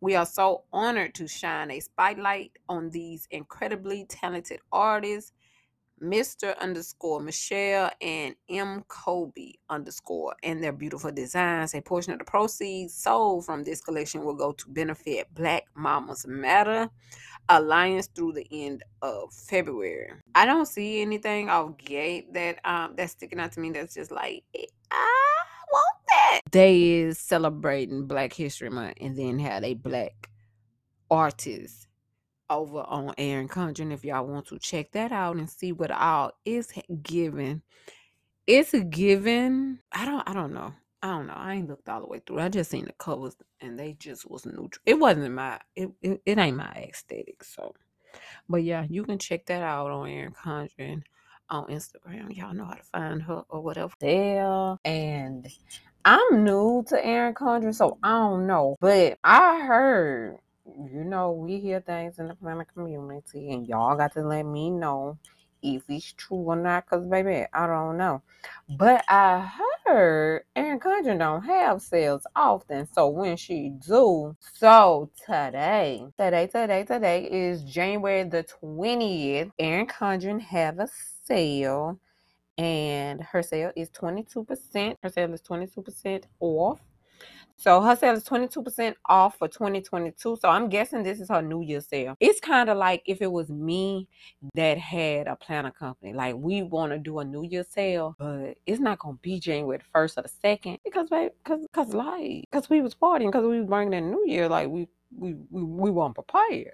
We 0.00 0.14
are 0.14 0.26
so 0.26 0.62
honored 0.72 1.14
to 1.16 1.26
shine 1.26 1.72
a 1.72 1.80
spotlight 1.80 2.52
on 2.68 2.90
these 2.90 3.26
incredibly 3.32 4.04
talented 4.04 4.60
artists 4.70 5.32
Mr. 6.02 6.58
underscore 6.58 7.20
Michelle 7.20 7.90
and 8.00 8.34
M. 8.48 8.84
Kobe 8.88 9.52
underscore 9.68 10.34
and 10.42 10.62
their 10.62 10.72
beautiful 10.72 11.10
designs. 11.10 11.74
A 11.74 11.80
portion 11.80 12.12
of 12.12 12.18
the 12.18 12.24
proceeds 12.24 12.94
sold 12.94 13.44
from 13.44 13.64
this 13.64 13.80
collection 13.80 14.24
will 14.24 14.34
go 14.34 14.52
to 14.52 14.68
benefit 14.68 15.26
Black 15.34 15.64
Mamas 15.74 16.26
Matter 16.26 16.88
Alliance 17.48 18.08
through 18.14 18.32
the 18.32 18.46
end 18.50 18.82
of 19.02 19.32
February. 19.32 20.12
I 20.34 20.44
don't 20.46 20.66
see 20.66 21.00
anything 21.00 21.48
off 21.48 21.76
gate 21.78 22.32
that 22.34 22.58
um 22.64 22.94
that's 22.96 23.12
sticking 23.12 23.40
out 23.40 23.52
to 23.52 23.60
me 23.60 23.70
that's 23.70 23.94
just 23.94 24.10
like 24.10 24.44
eh, 24.54 24.66
I 24.90 25.24
want 25.72 25.96
that. 26.08 26.40
They 26.50 26.92
is 26.92 27.18
celebrating 27.18 28.06
Black 28.06 28.32
History 28.32 28.70
Month 28.70 28.98
and 29.00 29.16
then 29.16 29.38
had 29.38 29.64
a 29.64 29.74
black 29.74 30.30
artist 31.10 31.87
over 32.50 32.80
on 32.80 33.14
Erin 33.18 33.48
Condren 33.48 33.92
if 33.92 34.04
y'all 34.04 34.26
want 34.26 34.46
to 34.46 34.58
check 34.58 34.92
that 34.92 35.12
out 35.12 35.36
and 35.36 35.48
see 35.48 35.72
what 35.72 35.90
all 35.90 36.32
is 36.44 36.72
given. 37.02 37.62
It's 38.46 38.74
a 38.74 38.80
given. 38.80 39.80
I 39.92 40.04
don't 40.04 40.28
I 40.28 40.32
don't 40.32 40.54
know. 40.54 40.72
I 41.02 41.08
don't 41.08 41.26
know. 41.26 41.34
I 41.36 41.54
ain't 41.54 41.68
looked 41.68 41.88
all 41.88 42.00
the 42.00 42.06
way 42.06 42.20
through. 42.26 42.40
I 42.40 42.48
just 42.48 42.70
seen 42.70 42.86
the 42.86 42.92
covers 42.92 43.36
and 43.60 43.78
they 43.78 43.94
just 43.94 44.28
was 44.28 44.46
neutral. 44.46 44.82
It 44.86 44.98
wasn't 44.98 45.34
my 45.34 45.60
it, 45.76 45.90
it, 46.02 46.20
it 46.24 46.38
ain't 46.38 46.56
my 46.56 46.72
aesthetic. 46.72 47.44
So 47.44 47.74
but 48.48 48.62
yeah, 48.62 48.86
you 48.88 49.04
can 49.04 49.18
check 49.18 49.46
that 49.46 49.62
out 49.62 49.90
on 49.90 50.08
Erin 50.08 50.32
Condren 50.32 51.02
on 51.50 51.66
Instagram. 51.66 52.34
Y'all 52.36 52.54
know 52.54 52.64
how 52.64 52.74
to 52.74 52.82
find 52.82 53.22
her 53.22 53.42
or 53.48 53.60
whatever. 53.60 53.92
There 54.00 54.76
and 54.84 55.46
I'm 56.04 56.44
new 56.44 56.84
to 56.88 57.04
Erin 57.04 57.34
Condren, 57.34 57.74
so 57.74 57.98
I 58.02 58.10
don't 58.10 58.46
know. 58.46 58.76
But 58.80 59.18
I 59.22 59.60
heard 59.60 60.38
you 60.76 61.04
know, 61.04 61.32
we 61.32 61.58
hear 61.58 61.80
things 61.80 62.18
in 62.18 62.28
the 62.28 62.34
planner 62.34 62.64
community, 62.64 63.52
and 63.52 63.66
y'all 63.66 63.96
got 63.96 64.12
to 64.14 64.22
let 64.22 64.44
me 64.44 64.70
know 64.70 65.18
if 65.62 65.82
it's 65.88 66.12
true 66.12 66.38
or 66.38 66.56
not, 66.56 66.84
because 66.84 67.04
baby, 67.06 67.46
I 67.52 67.66
don't 67.66 67.96
know. 67.96 68.22
But 68.68 69.04
I 69.08 69.50
heard 69.84 70.44
Erin 70.54 70.78
Condren 70.78 71.18
don't 71.18 71.42
have 71.42 71.82
sales 71.82 72.26
often. 72.36 72.86
So 72.92 73.08
when 73.08 73.36
she 73.36 73.70
do, 73.70 74.36
so 74.54 75.10
today, 75.26 76.04
today, 76.18 76.46
today, 76.46 76.84
today 76.84 77.28
is 77.30 77.64
January 77.64 78.24
the 78.24 78.44
20th. 78.44 79.50
Erin 79.58 79.86
Condren 79.86 80.40
have 80.40 80.78
a 80.78 80.88
sale 81.24 81.98
and 82.58 83.22
her 83.22 83.42
sale 83.42 83.72
is 83.76 83.88
22%. 83.90 84.96
Her 85.02 85.08
sale 85.08 85.32
is 85.32 85.42
22% 85.42 86.24
off. 86.40 86.80
So 87.60 87.80
her 87.80 87.96
sale 87.96 88.14
is 88.14 88.22
22% 88.22 88.94
off 89.06 89.36
for 89.36 89.48
2022. 89.48 90.38
So 90.40 90.48
I'm 90.48 90.68
guessing 90.68 91.02
this 91.02 91.20
is 91.20 91.28
her 91.28 91.42
New 91.42 91.62
Year 91.62 91.80
sale. 91.80 92.14
It's 92.20 92.38
kind 92.38 92.70
of 92.70 92.78
like 92.78 93.02
if 93.04 93.20
it 93.20 93.30
was 93.32 93.50
me 93.50 94.08
that 94.54 94.78
had 94.78 95.26
a 95.26 95.34
planner 95.34 95.72
company. 95.72 96.12
Like 96.12 96.36
we 96.36 96.62
want 96.62 96.92
to 96.92 96.98
do 96.98 97.18
a 97.18 97.24
New 97.24 97.42
Year 97.42 97.64
sale, 97.68 98.14
but 98.16 98.54
it's 98.64 98.78
not 98.80 99.00
gonna 99.00 99.18
be 99.22 99.40
January 99.40 99.78
the 99.78 99.84
first 99.92 100.16
or 100.16 100.22
the 100.22 100.28
second 100.28 100.78
because 100.84 101.10
babe, 101.10 101.32
cause 101.44 101.66
cause 101.72 101.92
like 101.92 102.44
cause 102.52 102.70
we 102.70 102.80
was 102.80 102.94
partying 102.94 103.26
because 103.26 103.44
we 103.44 103.58
was 103.58 103.68
bringing 103.68 103.92
in 103.92 104.10
New 104.10 104.24
Year. 104.26 104.48
Like 104.48 104.68
we 104.68 104.88
we, 105.16 105.34
we, 105.50 105.62
we 105.62 105.90
weren't. 105.90 106.16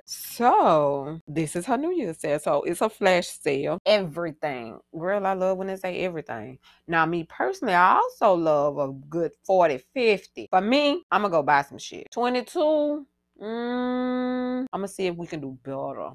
So 0.05 1.21
this 1.27 1.57
is 1.57 1.67
her 1.67 1.77
New 1.77 1.93
Year's 1.93 2.19
sale. 2.19 2.39
So 2.39 2.63
it's 2.63 2.81
a 2.81 2.89
flash 2.89 3.29
sale. 3.29 3.79
Everything. 3.87 4.79
Girl, 4.99 5.27
I 5.27 5.35
love 5.35 5.59
when 5.59 5.69
they 5.69 5.77
say 5.77 6.01
everything. 6.01 6.59
Now, 6.87 7.07
me 7.07 7.25
personally, 7.25 7.75
I 7.75 7.97
also 7.97 8.35
love 8.35 8.79
a 8.79 8.93
good 8.93 9.33
40, 9.45 9.83
50. 9.95 10.49
For 10.51 10.61
me, 10.61 11.03
I'm 11.11 11.23
gonna 11.23 11.31
go 11.31 11.43
buy 11.43 11.63
some 11.63 11.79
shit. 11.79 12.09
22. 12.13 13.07
Mm, 13.41 14.61
I'm 14.61 14.67
gonna 14.73 14.89
see 14.89 15.07
if 15.07 15.17
we 15.17 15.27
can 15.27 15.41
do 15.41 15.59
better. 15.63 16.11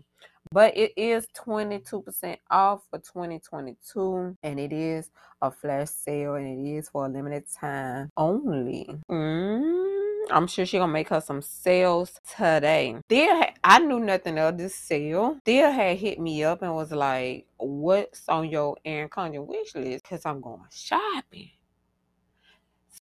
But 0.51 0.75
it 0.75 0.93
is 0.97 1.27
22% 1.37 2.37
off 2.49 2.81
for 2.89 2.97
2022, 2.99 4.35
and 4.41 4.59
it 4.59 4.73
is 4.73 5.11
a 5.41 5.51
flash 5.51 5.89
sale, 5.89 6.35
and 6.35 6.67
it 6.67 6.77
is 6.77 6.89
for 6.89 7.05
a 7.05 7.09
limited 7.09 7.43
time 7.53 8.09
only. 8.17 8.89
Mm. 9.11 9.88
I'm 10.31 10.47
sure 10.47 10.65
she 10.65 10.77
gonna 10.77 10.91
make 10.91 11.09
her 11.09 11.21
some 11.21 11.41
sales 11.41 12.19
today. 12.37 12.97
Thea, 13.09 13.53
I 13.63 13.79
knew 13.79 13.99
nothing 13.99 14.37
of 14.39 14.57
this 14.57 14.75
sale. 14.75 15.39
Thea 15.45 15.71
had 15.71 15.97
hit 15.97 16.19
me 16.19 16.43
up 16.43 16.61
and 16.61 16.75
was 16.75 16.91
like, 16.91 17.47
"What's 17.57 18.27
on 18.29 18.49
your 18.49 18.77
Erin 18.85 19.09
Condren 19.09 19.47
wish 19.47 19.75
list?" 19.75 20.03
Cause 20.05 20.25
I'm 20.25 20.41
going 20.41 20.65
shopping. 20.71 21.51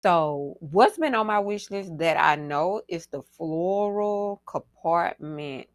So, 0.02 0.56
what's 0.60 0.98
been 0.98 1.14
on 1.14 1.26
my 1.26 1.40
wish 1.40 1.70
list 1.70 1.98
that 1.98 2.16
I 2.18 2.36
know 2.36 2.82
is 2.88 3.06
the 3.06 3.22
floral 3.22 4.42
compartment 4.46 5.68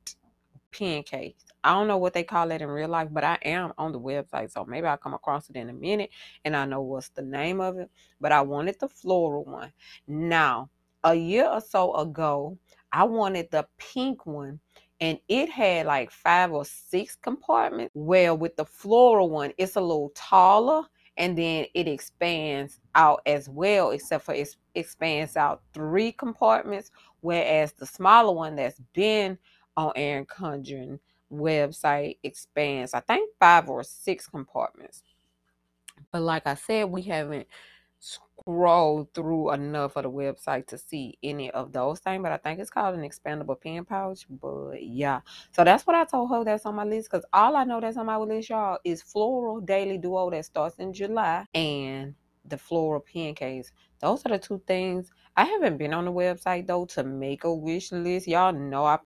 pen 0.72 1.04
case. 1.04 1.36
I 1.64 1.74
don't 1.74 1.88
know 1.88 1.98
what 1.98 2.14
they 2.14 2.24
call 2.24 2.52
it 2.52 2.62
in 2.62 2.68
real 2.68 2.90
life, 2.90 3.10
but 3.12 3.24
I 3.24 3.38
am 3.44 3.74
on 3.78 3.92
the 3.94 4.00
website. 4.00 4.52
So 4.52 4.66
maybe 4.66 4.88
I'll 4.88 4.98
come 4.98 5.14
across 5.14 5.50
it 5.50 5.56
in 5.56 5.70
a 5.70 5.74
minute 5.74 6.10
and 6.44 6.56
I 6.56 6.66
know 6.66 6.82
what's 6.82 7.10
the 7.10 7.22
name 7.22 7.62
of 7.62 7.78
it. 7.78 7.90
But 8.20 8.32
I 8.34 8.42
wanted 8.42 8.80
the 8.80 8.90
floral 8.90 9.46
one. 9.46 9.72
Now, 10.08 10.70
a 11.04 11.16
year 11.16 11.48
or 11.48 11.62
so 11.62 11.94
ago, 11.96 12.58
I 12.92 13.04
wanted 13.04 13.50
the 13.52 13.68
pink 13.78 14.26
one 14.26 14.60
and 15.02 15.20
it 15.28 15.50
had 15.50 15.86
like 15.86 16.12
five 16.12 16.52
or 16.52 16.66
six 16.66 17.16
compartments. 17.16 17.92
Well, 17.94 18.38
with 18.38 18.56
the 18.56 18.66
floral 18.66 19.30
one, 19.30 19.54
it's 19.58 19.76
a 19.76 19.82
little 19.82 20.12
taller 20.16 20.84
and 21.18 21.38
then 21.38 21.66
it 21.74 21.88
expands 21.88 22.80
out 22.96 23.22
as 23.26 23.50
well, 23.50 23.92
except 23.92 24.26
for 24.26 24.34
it 24.34 24.56
expands 24.76 25.36
out 25.38 25.62
three 25.74 26.12
compartments, 26.12 26.92
whereas 27.22 27.74
the 27.74 27.86
smaller 27.86 28.34
one 28.34 28.56
that's 28.56 28.80
been 28.94 29.38
on 29.78 29.92
Erin 29.96 30.26
Condren 30.26 31.00
website 31.32 32.18
expands, 32.24 32.94
I 32.94 33.00
think 33.02 33.30
five 33.40 33.70
or 33.70 33.84
six 33.84 34.28
compartments. 34.28 35.04
But 36.12 36.22
like 36.22 36.48
I 36.48 36.56
said, 36.56 36.90
we 36.90 37.02
haven't 37.04 37.48
scroll 38.04 39.10
through 39.14 39.52
enough 39.54 39.96
of 39.96 40.04
the 40.04 40.12
website 40.12 40.68
to 40.68 40.78
see 40.78 41.18
any 41.24 41.50
of 41.52 41.72
those 41.72 42.00
things, 42.00 42.22
but 42.22 42.32
I 42.32 42.38
think 42.38 42.60
it's 42.60 42.70
called 42.70 42.96
an 42.96 43.10
expandable 43.10 43.60
pen 43.60 43.86
pouch. 43.86 44.26
But 44.30 44.84
yeah, 44.84 45.22
so 45.52 45.64
that's 45.64 45.88
what 45.88 45.96
I 45.96 46.04
told 46.04 46.30
her 46.30 46.44
that's 46.44 46.66
on 46.66 46.76
my 46.76 46.84
list 46.84 47.10
because 47.10 47.26
all 47.32 47.56
I 47.56 47.64
know 47.64 47.80
that's 47.80 47.98
on 47.98 48.06
my 48.06 48.18
list, 48.18 48.50
y'all, 48.50 48.80
is 48.84 49.02
floral 49.02 49.62
daily 49.62 49.98
duo 49.98 50.30
that 50.32 50.46
starts 50.46 50.76
in 50.78 50.92
July 50.94 51.46
and 51.54 52.14
the 52.46 52.58
floral 52.58 53.00
pen 53.00 53.36
case. 53.36 53.72
Those 54.00 54.26
are 54.26 54.30
the 54.30 54.40
two 54.40 54.62
things. 54.68 55.12
I 55.38 55.46
haven't 55.46 55.78
been 55.78 55.94
on 55.94 56.06
the 56.06 56.12
website 56.12 56.68
though 56.68 56.86
to 56.88 57.04
make 57.04 57.46
a 57.46 57.54
wish 57.54 57.92
list. 57.92 58.28
Y'all 58.28 58.52
know 58.52 58.86
I, 58.86 59.00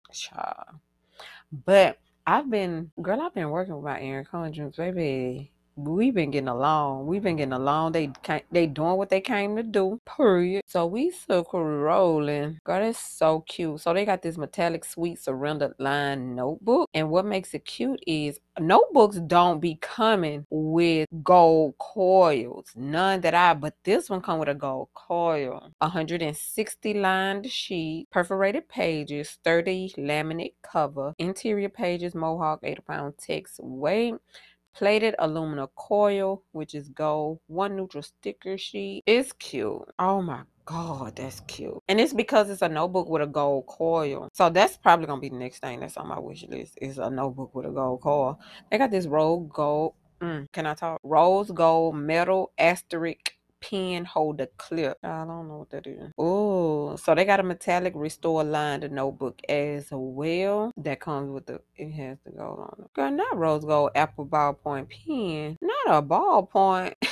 but 1.65 1.99
I've 2.27 2.51
been, 2.51 2.91
girl, 3.03 3.21
I've 3.21 3.35
been 3.35 3.51
working 3.51 3.75
with 3.75 3.85
my 3.85 4.01
Erin 4.01 4.25
Condrens, 4.25 4.77
baby 4.77 5.53
we've 5.77 6.15
been 6.15 6.31
getting 6.31 6.49
along. 6.49 7.07
We've 7.07 7.23
been 7.23 7.37
getting 7.37 7.53
along. 7.53 7.93
They 7.93 8.11
they 8.51 8.67
doing 8.67 8.97
what 8.97 9.11
they 9.11 9.21
came 9.21 9.57
to 9.57 9.62
do. 9.62 10.01
Period. 10.17 10.62
So 10.67 10.87
we 10.87 11.11
circle 11.11 11.62
rolling. 11.62 12.59
God, 12.65 12.81
that's 12.81 12.99
so 12.99 13.41
cute. 13.41 13.81
So 13.81 13.93
they 13.93 14.05
got 14.05 14.23
this 14.23 14.39
metallic 14.39 14.85
sweet 14.85 15.21
surrender 15.21 15.75
line 15.79 16.35
notebook. 16.35 16.89
And 16.95 17.11
what 17.11 17.27
makes 17.27 17.55
it 17.55 17.65
cute 17.65 18.01
is 18.07 18.41
notebooks 18.59 19.19
don't 19.27 19.61
be 19.61 19.77
coming 19.77 20.47
with 20.51 21.07
gold 21.23 21.75
coils. 21.79 22.73
None 22.75 23.21
that 23.21 23.35
I 23.35 23.55
but 23.55 23.75
this 23.85 24.09
one 24.09 24.23
come 24.23 24.39
with 24.39 24.49
a 24.49 24.55
gold 24.55 24.89
coil. 24.95 25.71
160 25.79 26.95
lined 26.95 27.51
sheet, 27.51 28.09
perforated 28.11 28.69
pages, 28.69 29.29
sturdy 29.31 29.93
laminate 29.99 30.55
cover, 30.62 31.15
interior 31.19 31.69
pages, 31.69 32.15
mohawk, 32.15 32.61
8 32.62 32.87
pound 32.87 33.15
text 33.19 33.61
weight 33.62 34.15
plated 34.77 35.15
aluminum 35.19 35.69
coil, 35.75 36.43
which 36.53 36.75
is 36.75 36.91
gold, 36.91 37.41
one 37.47 37.77
neutral 37.77 38.03
sticker 38.03 38.59
sheet. 38.59 39.03
It's 39.07 39.33
cute. 39.33 39.83
Oh 39.99 40.21
my 40.21 40.43
God, 40.67 41.17
that's 41.17 41.41
cute. 41.41 41.83
And 41.89 41.99
it's 41.99 42.12
because 42.12 42.51
it's 42.51 42.61
a 42.61 42.69
notebook 42.69 43.09
with 43.09 43.23
a 43.23 43.27
gold 43.27 43.67
coil. 43.67 44.29
So 44.35 44.51
that's 44.51 44.77
probably 44.77 45.07
gonna 45.07 45.21
be 45.21 45.31
the 45.31 45.37
next 45.37 45.61
thing 45.61 45.81
that's 45.81 45.97
on 45.97 46.09
my 46.09 46.19
wish 46.19 46.45
list 46.49 46.79
is 46.83 46.99
a 46.99 47.09
notebook 47.09 47.55
with 47.55 47.67
a 47.67 47.71
gold 47.71 48.03
coil. 48.03 48.39
They 48.71 48.77
got 48.77 48.91
this 48.91 49.07
rose 49.07 49.49
gold. 49.53 49.95
Mm, 50.21 50.47
can 50.53 50.67
I 50.67 50.75
talk? 50.75 51.01
Rose 51.03 51.51
gold 51.51 51.97
metal 51.97 52.53
asterisk 52.59 53.33
pen 53.61 54.05
holder 54.05 54.49
clip. 54.57 54.99
I 55.03 55.25
don't 55.25 55.49
know 55.49 55.59
what 55.59 55.71
that 55.71 55.87
is. 55.87 56.12
Oh, 56.19 56.97
so 56.97 57.14
they 57.14 57.25
got 57.25 57.40
a 57.40 57.42
metallic 57.42 57.92
restore 57.97 58.45
lined 58.45 58.90
notebook 58.90 59.40
as 59.49 59.88
well. 59.90 60.73
That 60.77 61.01
comes 61.01 61.31
with 61.31 61.47
the 61.47 61.61
it 61.77 61.90
has 61.92 62.19
the 62.25 62.33
gold 62.33 62.61
on 62.61 62.85
it. 62.85 62.92
Girl, 62.92 63.11
not 63.11 63.37
rose 63.37 63.64
gold 63.64 63.90
apple 63.95 64.27
ballpoint 64.27 64.88
pen. 64.88 65.57
Not 65.61 65.99
a 65.99 66.03
ballpoint. 66.03 66.95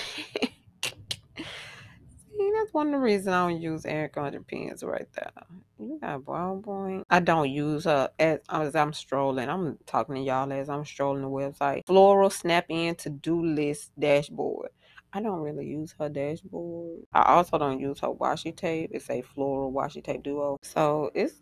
See, 2.37 2.50
that's 2.52 2.74
one 2.74 2.88
of 2.88 2.92
the 2.94 2.98
reasons 2.98 3.28
I 3.28 3.48
don't 3.48 3.61
use 3.61 3.87
Erin 3.87 4.11
Condren 4.11 4.46
pens 4.46 4.83
right 4.83 5.07
there. 5.14 5.30
You 5.78 5.98
got 6.00 6.22
ballpoint. 6.22 7.04
I 7.09 7.20
don't 7.20 7.50
use 7.50 7.85
her 7.85 8.11
as, 8.18 8.40
as 8.48 8.74
I'm 8.74 8.92
strolling. 8.92 9.48
I'm 9.48 9.78
talking 9.87 10.16
to 10.16 10.20
y'all 10.20 10.52
as 10.52 10.68
I'm 10.68 10.85
strolling 10.85 11.22
the 11.22 11.28
website. 11.28 11.87
Floral 11.87 12.30
snap 12.30 12.66
in 12.68 12.96
to 12.96 13.11
do 13.11 13.44
list 13.44 13.92
dashboard. 13.98 14.70
I 15.14 15.20
don't 15.20 15.40
really 15.40 15.66
use 15.66 15.94
her 16.00 16.09
dashboard. 16.09 17.05
I 17.12 17.22
also 17.35 17.57
don't 17.57 17.79
use 17.79 18.00
her 18.00 18.09
washi 18.09 18.55
tape. 18.55 18.90
It's 18.92 19.09
a 19.09 19.22
floral 19.22 19.72
washi 19.72 20.03
tape 20.03 20.24
duo. 20.24 20.59
So 20.62 21.12
it's 21.14 21.35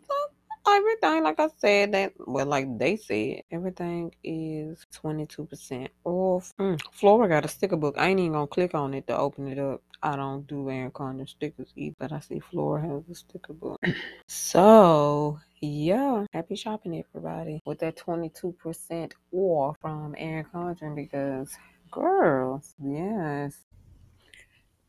everything, 0.67 1.23
like 1.23 1.39
I 1.39 1.49
said, 1.57 1.91
that 1.93 2.13
well, 2.19 2.45
like 2.45 2.77
they 2.77 2.95
said, 2.97 3.41
everything 3.51 4.13
is 4.23 4.85
22% 4.93 5.87
off. 6.03 6.53
Mm, 6.59 6.79
Flora 6.91 7.27
got 7.27 7.45
a 7.45 7.47
sticker 7.47 7.75
book. 7.75 7.95
I 7.97 8.09
ain't 8.09 8.19
even 8.19 8.33
gonna 8.33 8.47
click 8.47 8.75
on 8.75 8.93
it 8.93 9.07
to 9.07 9.17
open 9.17 9.47
it 9.47 9.57
up. 9.57 9.81
I 10.03 10.17
don't 10.17 10.45
do 10.45 10.69
Erin 10.69 10.91
Condren 10.91 11.27
stickers 11.27 11.71
either, 11.75 11.95
but 11.97 12.11
I 12.11 12.19
see 12.19 12.39
Flora 12.39 12.81
has 12.81 13.09
a 13.09 13.15
sticker 13.15 13.53
book. 13.53 13.81
so 14.27 15.39
yeah, 15.61 16.25
happy 16.31 16.55
shopping 16.55 17.03
everybody 17.03 17.61
with 17.65 17.79
that 17.79 17.95
22% 17.95 19.13
off 19.31 19.77
from 19.81 20.13
Erin 20.17 20.45
Condren 20.53 20.95
because 20.95 21.57
girls, 21.93 22.73
yes. 22.83 23.55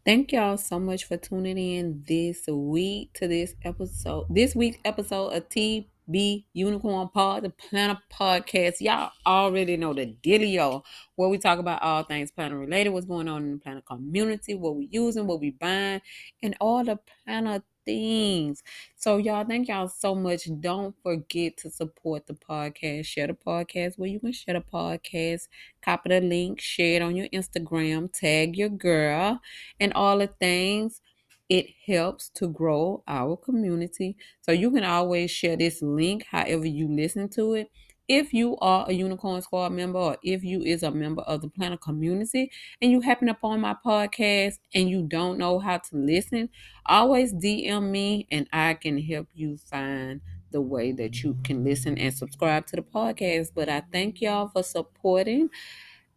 Thank 0.05 0.33
y'all 0.33 0.57
so 0.57 0.79
much 0.79 1.05
for 1.05 1.17
tuning 1.17 1.59
in 1.59 2.05
this 2.07 2.47
week 2.47 3.13
to 3.15 3.29
this 3.29 3.55
episode, 3.63 4.27
this 4.31 4.55
week's 4.55 4.79
episode 4.85 5.29
of 5.29 5.49
TB 5.49 6.45
Unicorn 6.53 7.09
Pod, 7.09 7.43
the 7.43 7.51
Planner 7.51 8.01
Podcast. 8.13 8.81
Y'all 8.81 9.13
already 9.27 9.77
know 9.77 9.93
the 9.93 10.15
dealio 10.23 10.83
where 11.17 11.29
we 11.29 11.39
talk 11.39 11.59
about 11.59 11.83
all 11.83 12.03
things 12.05 12.31
planner 12.31 12.59
related, 12.59 12.91
what's 12.91 13.07
going 13.07 13.29
on 13.29 13.43
in 13.45 13.53
the 13.53 13.59
planner 13.59 13.83
community, 13.83 14.55
what 14.55 14.77
we 14.77 14.89
using, 14.91 15.27
what 15.27 15.41
we 15.41 15.51
buying, 15.51 16.01
and 16.43 16.57
all 16.61 16.85
the 16.85 16.99
planner 17.25 17.63
things. 17.85 18.63
So, 18.97 19.17
y'all, 19.19 19.45
thank 19.45 19.69
y'all 19.69 19.89
so 19.89 20.15
much. 20.15 20.49
Don't 20.61 20.95
forget 21.03 21.57
to 21.59 21.71
support 21.71 22.27
the 22.27 22.35
podcast. 22.35 23.07
Share 23.07 23.27
the 23.27 23.35
podcast 23.35 23.99
where 23.99 24.09
you 24.09 24.21
can 24.21 24.33
share 24.33 24.55
the 24.55 24.61
podcast. 24.61 25.49
Copy 25.83 26.09
the 26.11 26.21
link, 26.21 26.61
share 26.61 26.97
it 26.97 27.03
on 27.03 27.17
your 27.17 27.29
Instagram, 27.29 28.13
tag 28.13 28.57
your 28.57 28.69
girl, 28.69 29.41
and 29.81 29.93
all 29.95 30.19
the 30.19 30.29
things. 30.29 31.01
It 31.49 31.67
helps 31.87 32.31
to 32.31 32.49
grow 32.49 33.03
our 33.07 33.37
community. 33.37 34.17
So, 34.41 34.53
you 34.53 34.71
can 34.71 34.85
always 34.85 35.31
share 35.31 35.57
this 35.57 35.83
link 35.83 36.27
however 36.31 36.67
you 36.67 36.89
listen 36.89 37.29
to 37.31 37.55
it 37.55 37.71
if 38.09 38.35
you 38.35 38.57
are 38.59 38.85
a 38.89 38.93
unicorn 38.93 39.41
squad 39.41 39.73
member 39.73 39.99
or 39.99 40.17
if 40.23 40.45
you 40.45 40.61
is 40.63 40.83
a 40.83 40.91
member 40.91 41.23
of 41.23 41.41
the 41.41 41.49
planner 41.49 41.77
community 41.77 42.51
and 42.83 42.91
you 42.91 43.01
happen 43.01 43.29
upon 43.29 43.61
my 43.61 43.75
podcast 43.85 44.59
and 44.75 44.91
you 44.91 45.03
don't 45.03 45.39
know 45.39 45.59
how 45.59 45.79
to 45.79 45.97
listen 45.97 46.49
always 46.87 47.33
dm 47.35 47.91
me 47.91 48.27
and 48.31 48.49
i 48.53 48.75
can 48.75 48.99
help 48.99 49.27
you 49.35 49.57
find 49.57 50.21
the 50.51 50.61
way 50.61 50.93
that 50.93 51.23
you 51.23 51.37
can 51.43 51.65
listen 51.65 51.99
and 51.99 52.15
subscribe 52.15 52.67
to 52.67 52.77
the 52.77 52.83
podcast 52.83 53.51
but 53.55 53.69
i 53.69 53.83
thank 53.93 54.21
y'all 54.21 54.49
for 54.49 54.63
supporting 54.63 55.49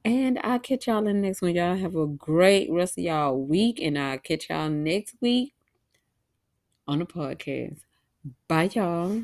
and 0.05 0.39
I'll 0.41 0.59
catch 0.59 0.87
y'all 0.87 0.99
in 0.99 1.05
the 1.05 1.13
next 1.13 1.41
one. 1.41 1.53
Y'all 1.53 1.75
have 1.75 1.95
a 1.95 2.07
great 2.07 2.71
rest 2.71 2.97
of 2.97 3.03
y'all 3.03 3.37
week, 3.37 3.81
and 3.81 3.99
I'll 3.99 4.17
catch 4.17 4.49
y'all 4.49 4.69
next 4.69 5.15
week 5.19 5.53
on 6.87 6.99
the 6.99 7.05
podcast. 7.05 7.79
Bye, 8.47 8.69
y'all. 8.73 9.23